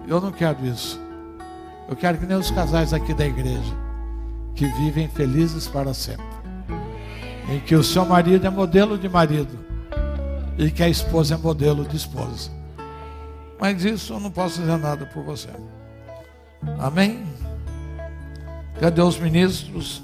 [0.07, 1.01] Eu não quero isso.
[1.89, 3.75] Eu quero que nem os casais aqui da igreja,
[4.55, 6.27] que vivem felizes para sempre.
[7.49, 9.68] Em que o seu marido é modelo de marido
[10.59, 12.51] e que a esposa é modelo de esposa.
[13.61, 15.49] Mas isso eu não posso fazer nada por você.
[16.79, 17.25] Amém?
[18.81, 20.03] Cadê os ministros?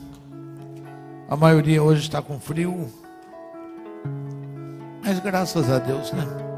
[1.28, 2.90] A maioria hoje está com frio.
[5.02, 6.53] Mas graças a Deus, né?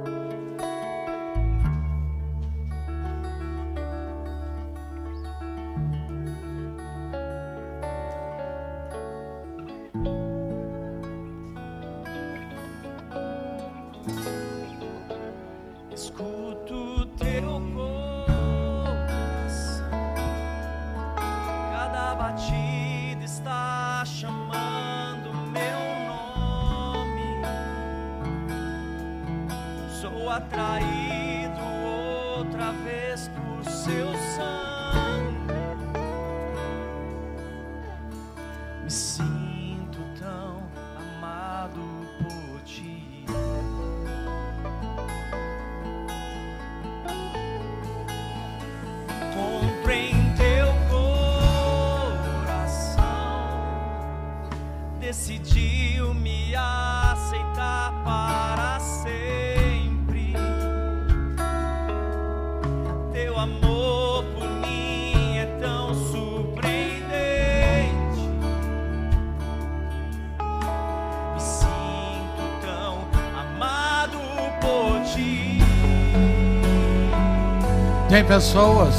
[78.36, 78.94] Pessoas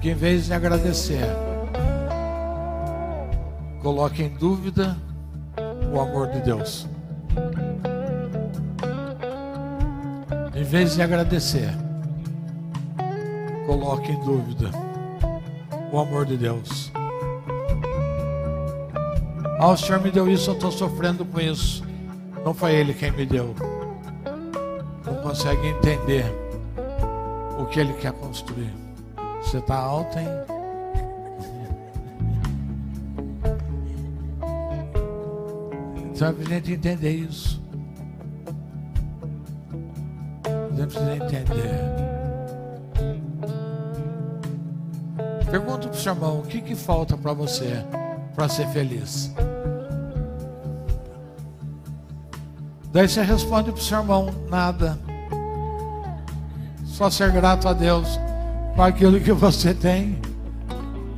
[0.00, 1.24] que, em vez de agradecer,
[3.80, 4.96] colocam em dúvida
[5.94, 6.88] o amor de Deus.
[10.52, 11.70] Em vez de agradecer,
[13.64, 14.72] coloca em dúvida
[15.92, 16.90] o amor de Deus.
[19.60, 21.84] Ah, o Senhor me deu isso, eu estou sofrendo com isso.
[22.44, 23.54] Não foi Ele quem me deu
[25.32, 26.26] consegue entender
[27.58, 28.70] o que ele quer construir.
[29.40, 30.28] Você está alto, hein?
[36.14, 37.62] É para a gente entender isso.
[40.76, 41.80] Gente precisa entender.
[45.50, 47.82] Pergunta para o seu irmão: o que, que falta para você
[48.34, 49.32] para ser feliz?
[52.92, 55.11] Daí você responde para o seu irmão: nada.
[57.02, 58.16] Só ser grato a Deus
[58.76, 60.16] com aquilo que você tem.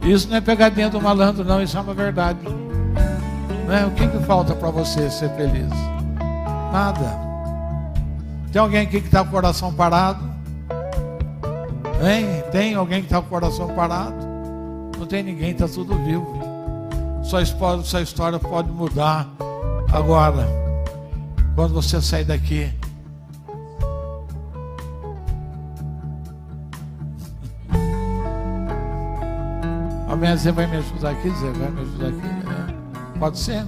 [0.00, 2.38] Isso não é pegadinha do malandro, não, isso é uma verdade.
[3.68, 3.84] Né?
[3.84, 5.68] O que, que falta para você ser feliz?
[6.72, 7.20] Nada.
[8.50, 10.24] Tem alguém aqui que está com o coração parado?
[12.02, 12.42] Hein?
[12.50, 14.16] Tem alguém que está com o coração parado?
[14.98, 16.26] Não tem ninguém, está tudo vivo.
[17.22, 17.44] Sua,
[17.82, 19.28] sua história pode mudar
[19.92, 20.48] agora.
[21.54, 22.72] Quando você sair daqui
[30.24, 30.38] Amém.
[30.38, 31.50] Você vai me ajudar aqui, Zé?
[31.50, 33.14] Vai me ajudar aqui?
[33.14, 33.18] É.
[33.18, 33.64] Pode ser?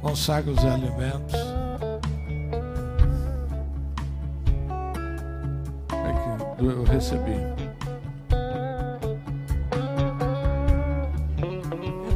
[0.00, 1.34] Consagre os alimentos.
[5.90, 7.36] Aqui, eu recebi.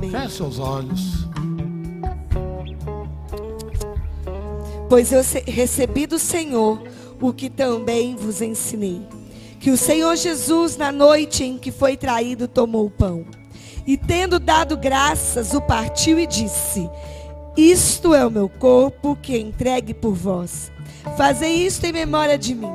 [0.08, 1.26] Feche os olhos.
[4.88, 6.80] Pois eu recebi do Senhor
[7.22, 9.00] o que também vos ensinei.
[9.60, 13.24] Que o Senhor Jesus, na noite em que foi traído, tomou o pão.
[13.86, 16.90] E tendo dado graças, o partiu e disse:
[17.56, 20.72] Isto é o meu corpo que é entregue por vós.
[21.16, 22.72] Fazei isto em memória de mim.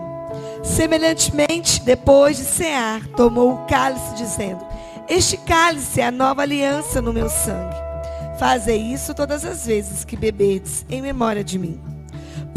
[0.63, 4.65] Semelhantemente, depois de cear, tomou o cálice, dizendo:
[5.09, 7.75] Este cálice é a nova aliança no meu sangue.
[8.39, 11.96] Fazei isso todas as vezes que beberdes, em memória de mim.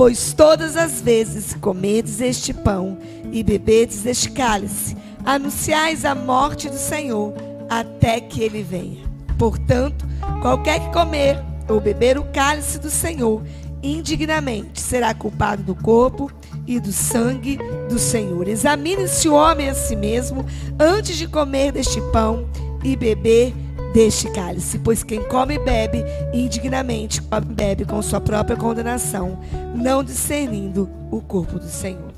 [0.00, 2.96] Pois todas as vezes comedes este pão
[3.30, 4.96] e bebedes este cálice,
[5.26, 7.34] anunciais a morte do Senhor
[7.68, 9.04] até que ele venha.
[9.38, 10.06] Portanto,
[10.40, 13.42] qualquer que comer ou beber o cálice do Senhor
[13.82, 16.32] indignamente será culpado do corpo
[16.66, 17.58] e do sangue
[17.90, 18.48] do Senhor.
[18.48, 20.46] Examine-se o homem a si mesmo
[20.78, 22.48] antes de comer deste pão
[22.82, 23.52] e beber
[23.92, 29.38] deste cálice, pois quem come e bebe indignamente, come e bebe com sua própria condenação,
[29.74, 32.12] não discernindo o corpo do Senhor.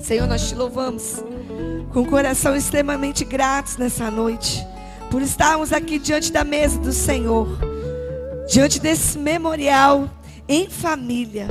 [0.00, 1.22] Senhor, nós te louvamos
[1.92, 4.66] com coração extremamente gratos nessa noite,
[5.10, 7.46] por estarmos aqui diante da mesa do Senhor,
[8.48, 10.08] diante desse memorial
[10.48, 11.48] em família,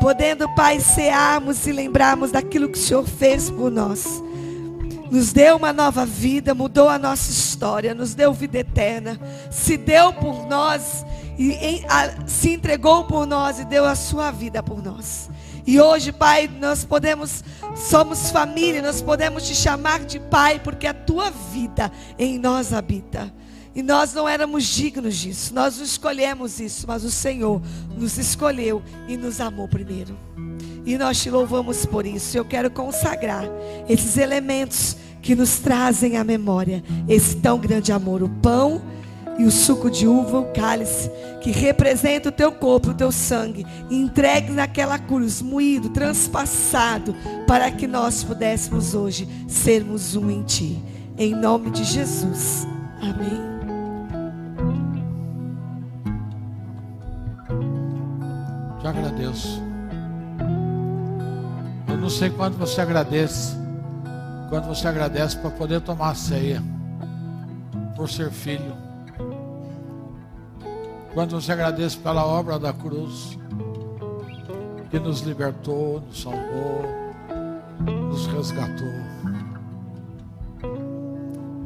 [0.00, 4.22] podendo, Pai, cearmos e lembrarmos daquilo que o Senhor fez por nós
[5.12, 9.20] nos deu uma nova vida, mudou a nossa história, nos deu vida eterna,
[9.50, 11.04] se deu por nós
[11.38, 15.28] e em, a, se entregou por nós e deu a sua vida por nós.
[15.66, 17.44] E hoje, Pai, nós podemos,
[17.76, 23.30] somos família, nós podemos te chamar de Pai, porque a tua vida em nós habita.
[23.74, 27.60] E nós não éramos dignos disso, nós não escolhemos isso, mas o Senhor
[27.98, 30.31] nos escolheu e nos amou primeiro.
[30.84, 32.36] E nós te louvamos por isso.
[32.36, 33.44] Eu quero consagrar
[33.88, 38.82] esses elementos que nos trazem à memória esse tão grande amor, o pão
[39.38, 41.10] e o suco de uva, o cálice,
[41.40, 47.14] que representa o teu corpo, o teu sangue, entregue naquela cruz, moído, transpassado,
[47.46, 50.82] para que nós pudéssemos hoje sermos um em ti.
[51.16, 52.66] Em nome de Jesus.
[53.00, 53.52] Amém.
[58.80, 59.71] Te agradeço.
[62.02, 63.56] Não sei quanto você agradece.
[64.48, 66.60] Quando você agradece para poder tomar a ceia.
[67.94, 68.76] Por ser filho.
[71.14, 73.38] Quando você agradece pela obra da cruz.
[74.90, 76.82] Que nos libertou, nos salvou,
[77.86, 78.92] nos resgatou.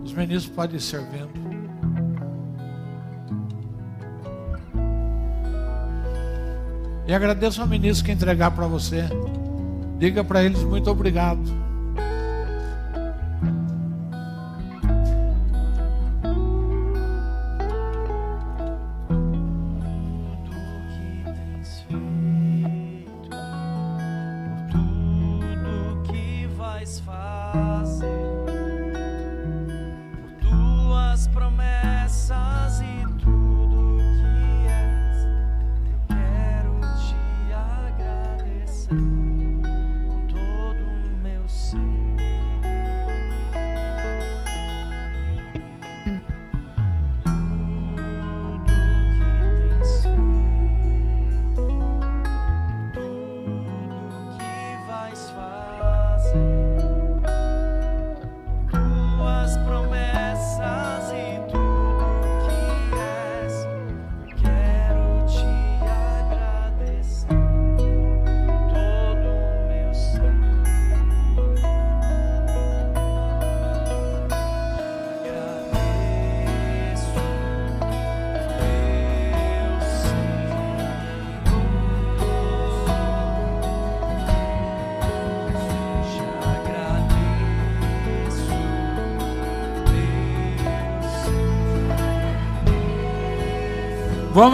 [0.04, 1.30] Os meninos podem ir servindo.
[7.08, 9.08] E agradeço ao ministro que entregar para você.
[9.98, 11.65] Diga para eles muito obrigado.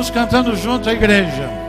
[0.02, 1.61] Vamos cantando junto a igreja.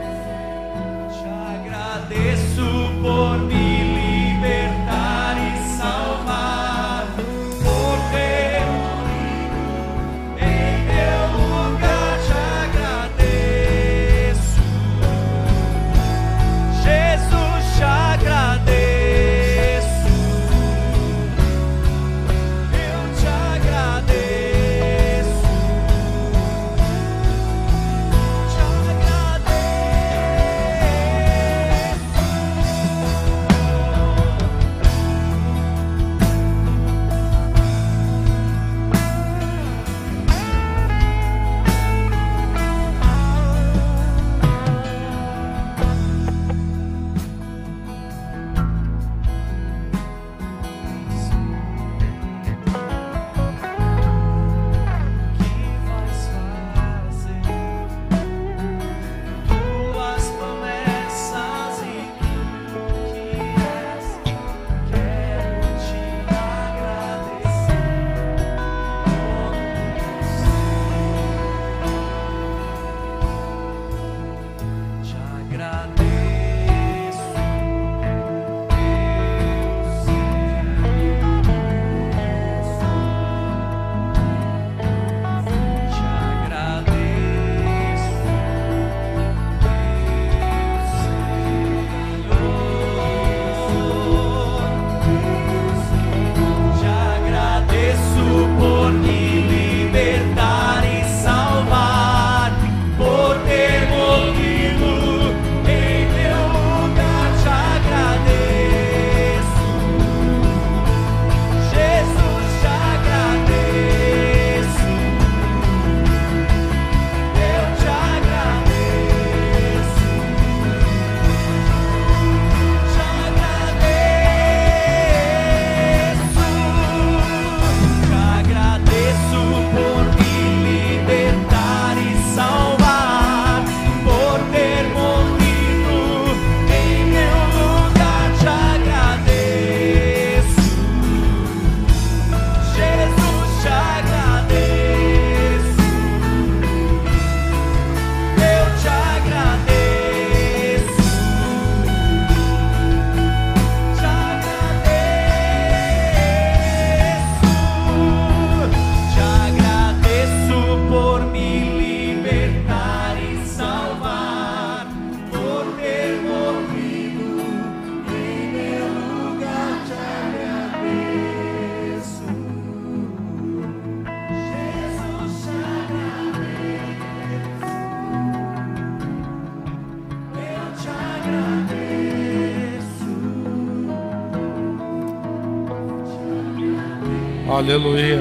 [187.64, 188.20] Aleluia.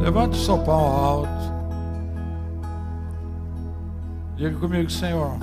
[0.00, 1.28] Levante o seu pão alto.
[4.36, 5.38] Diga comigo, Senhor.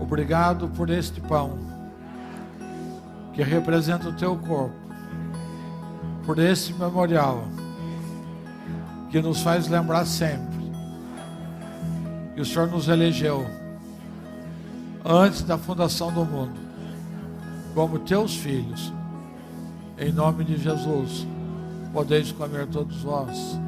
[0.00, 1.58] Obrigado por este pão
[3.34, 4.74] que representa o teu corpo,
[6.24, 7.44] por esse memorial
[9.10, 10.72] que nos faz lembrar sempre
[12.34, 13.46] que o Senhor nos elegeu
[15.04, 16.58] antes da fundação do mundo
[17.74, 18.95] como teus filhos.
[19.98, 21.26] Em nome de Jesus,
[21.90, 23.58] podeis comer todos vós.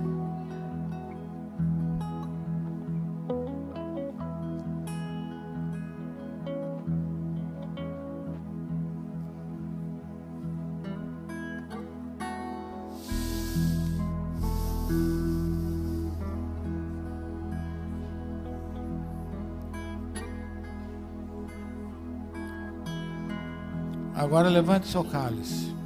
[24.14, 25.77] Agora levante seu cálice.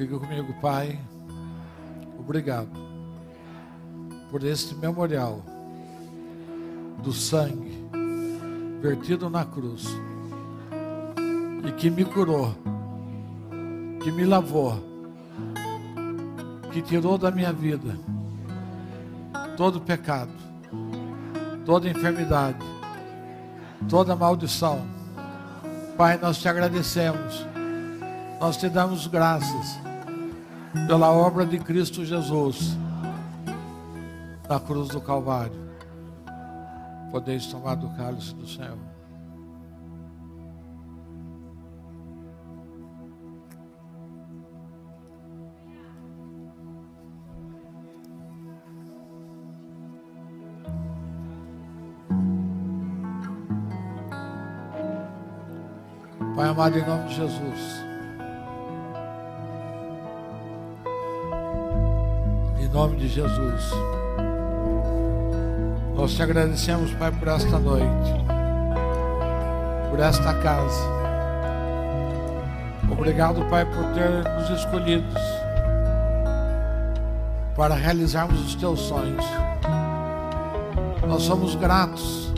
[0.00, 0.98] Diga comigo, Pai,
[2.18, 2.70] obrigado
[4.30, 5.42] por este memorial
[7.02, 7.86] do sangue
[8.80, 9.84] vertido na cruz
[11.68, 12.54] e que me curou,
[14.02, 14.82] que me lavou,
[16.72, 17.94] que tirou da minha vida
[19.54, 20.32] todo pecado,
[21.66, 22.64] toda enfermidade,
[23.86, 24.80] toda maldição.
[25.98, 27.46] Pai, nós te agradecemos,
[28.40, 29.89] nós te damos graças
[30.86, 32.76] pela obra de Cristo Jesus
[34.48, 35.70] na cruz do Calvário.
[37.10, 38.78] Podeis tomar do cálice do Senhor.
[56.36, 57.89] Pai amado, em nome de Jesus.
[62.72, 63.70] Nome de Jesus.
[65.94, 68.14] Nós te agradecemos, Pai, por esta noite,
[69.90, 71.00] por esta casa.
[72.90, 75.20] Obrigado, Pai, por ter nos escolhidos
[77.56, 79.24] para realizarmos os teus sonhos.
[81.06, 82.30] Nós somos gratos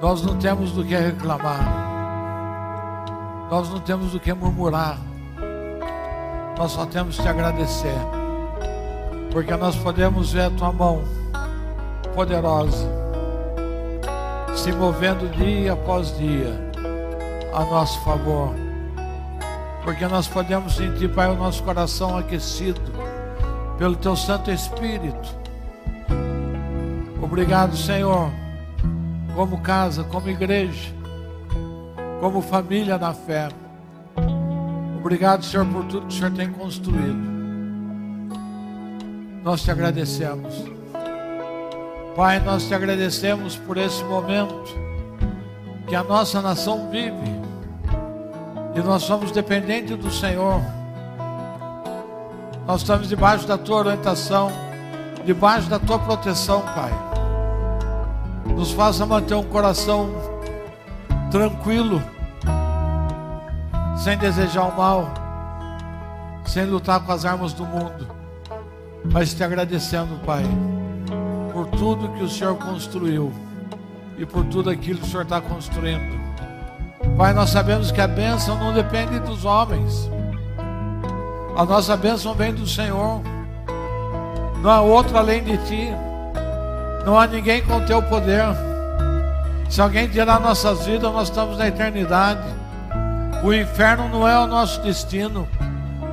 [0.00, 1.64] nós não temos do que reclamar.
[3.50, 4.98] Nós não temos do que murmurar.
[6.56, 7.98] Nós só temos que agradecer.
[9.30, 11.04] Porque nós podemos ver a tua mão
[12.14, 12.88] poderosa
[14.54, 16.70] se movendo dia após dia
[17.52, 18.54] a nosso favor.
[19.84, 22.80] Porque nós podemos sentir, Pai, o nosso coração aquecido
[23.78, 25.28] pelo teu Santo Espírito.
[27.22, 28.30] Obrigado, Senhor
[29.36, 30.90] como casa, como igreja,
[32.20, 33.48] como família na fé.
[35.06, 37.16] Obrigado, Senhor, por tudo que o Senhor tem construído.
[39.44, 40.52] Nós te agradecemos.
[42.16, 44.76] Pai, nós te agradecemos por esse momento
[45.86, 47.30] que a nossa nação vive.
[48.74, 50.60] E nós somos dependentes do Senhor.
[52.66, 54.50] Nós estamos debaixo da tua orientação,
[55.24, 56.90] debaixo da tua proteção, Pai.
[58.56, 60.10] Nos faça manter um coração
[61.30, 62.02] tranquilo,
[63.96, 65.08] sem desejar o mal,
[66.44, 68.06] sem lutar com as armas do mundo,
[69.12, 70.44] mas te agradecendo, Pai,
[71.52, 73.32] por tudo que o Senhor construiu
[74.18, 76.16] e por tudo aquilo que o Senhor está construindo.
[77.16, 80.10] Pai, nós sabemos que a bênção não depende dos homens,
[81.56, 83.22] a nossa bênção vem do Senhor,
[84.62, 85.90] não há outro além de Ti.
[87.06, 88.42] Não há ninguém com teu poder.
[89.70, 92.42] Se alguém tirar nossas vidas, nós estamos na eternidade.
[93.46, 95.46] O inferno não é o nosso destino.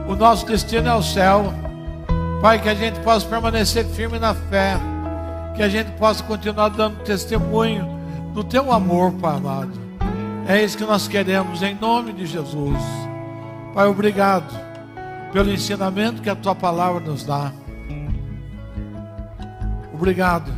[0.08, 1.52] O nosso destino é o céu.
[2.40, 4.78] Pai, que a gente possa permanecer firme na fé.
[5.56, 7.90] Que a gente possa continuar dando testemunho
[8.36, 9.72] do teu amor, Pai amado.
[10.48, 12.78] É isso que nós queremos, em nome de Jesus.
[13.74, 14.54] Pai, obrigado
[15.32, 17.52] pelo ensinamento que a tua palavra nos dá.
[19.92, 20.52] Obrigado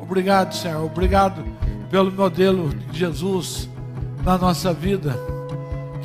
[0.00, 0.84] Obrigado, Senhor.
[0.84, 1.44] Obrigado
[1.90, 3.68] pelo modelo de Jesus
[4.22, 5.18] na nossa vida,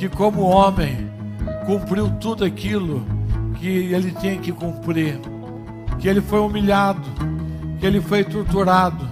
[0.02, 1.08] que como homem
[1.64, 3.06] cumpriu tudo aquilo
[3.60, 5.16] que ele tinha que cumprir,
[6.00, 7.08] que ele foi humilhado,
[7.78, 9.08] que ele foi torturado,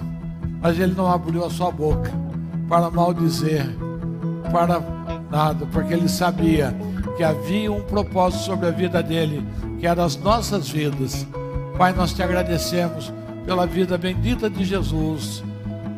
[0.61, 2.11] mas ele não abriu a sua boca
[2.69, 3.69] para maldizer,
[4.51, 4.83] para
[5.31, 6.75] nada, porque ele sabia
[7.17, 9.47] que havia um propósito sobre a vida dele,
[9.79, 11.25] que era as nossas vidas.
[11.79, 13.13] Pai, nós te agradecemos
[13.47, 15.45] pela vida bendita de Jesus.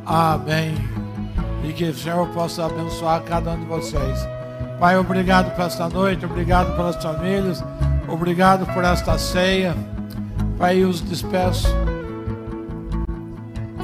[0.04, 0.74] Amém.
[1.66, 4.41] E que o Senhor possa abençoar cada um de vocês.
[4.78, 7.64] Pai, obrigado por esta noite, obrigado pelas famílias,
[8.08, 9.74] obrigado por esta ceia.
[10.58, 11.68] Pai, os despeço.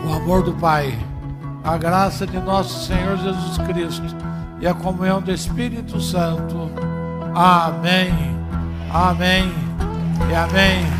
[0.04, 0.98] O amor do Pai,
[1.64, 4.16] a graça de nosso Senhor Jesus Cristo
[4.60, 6.70] e a comunhão do Espírito Santo.
[7.34, 8.12] Amém.
[8.92, 9.52] Amém.
[10.30, 10.97] E amém.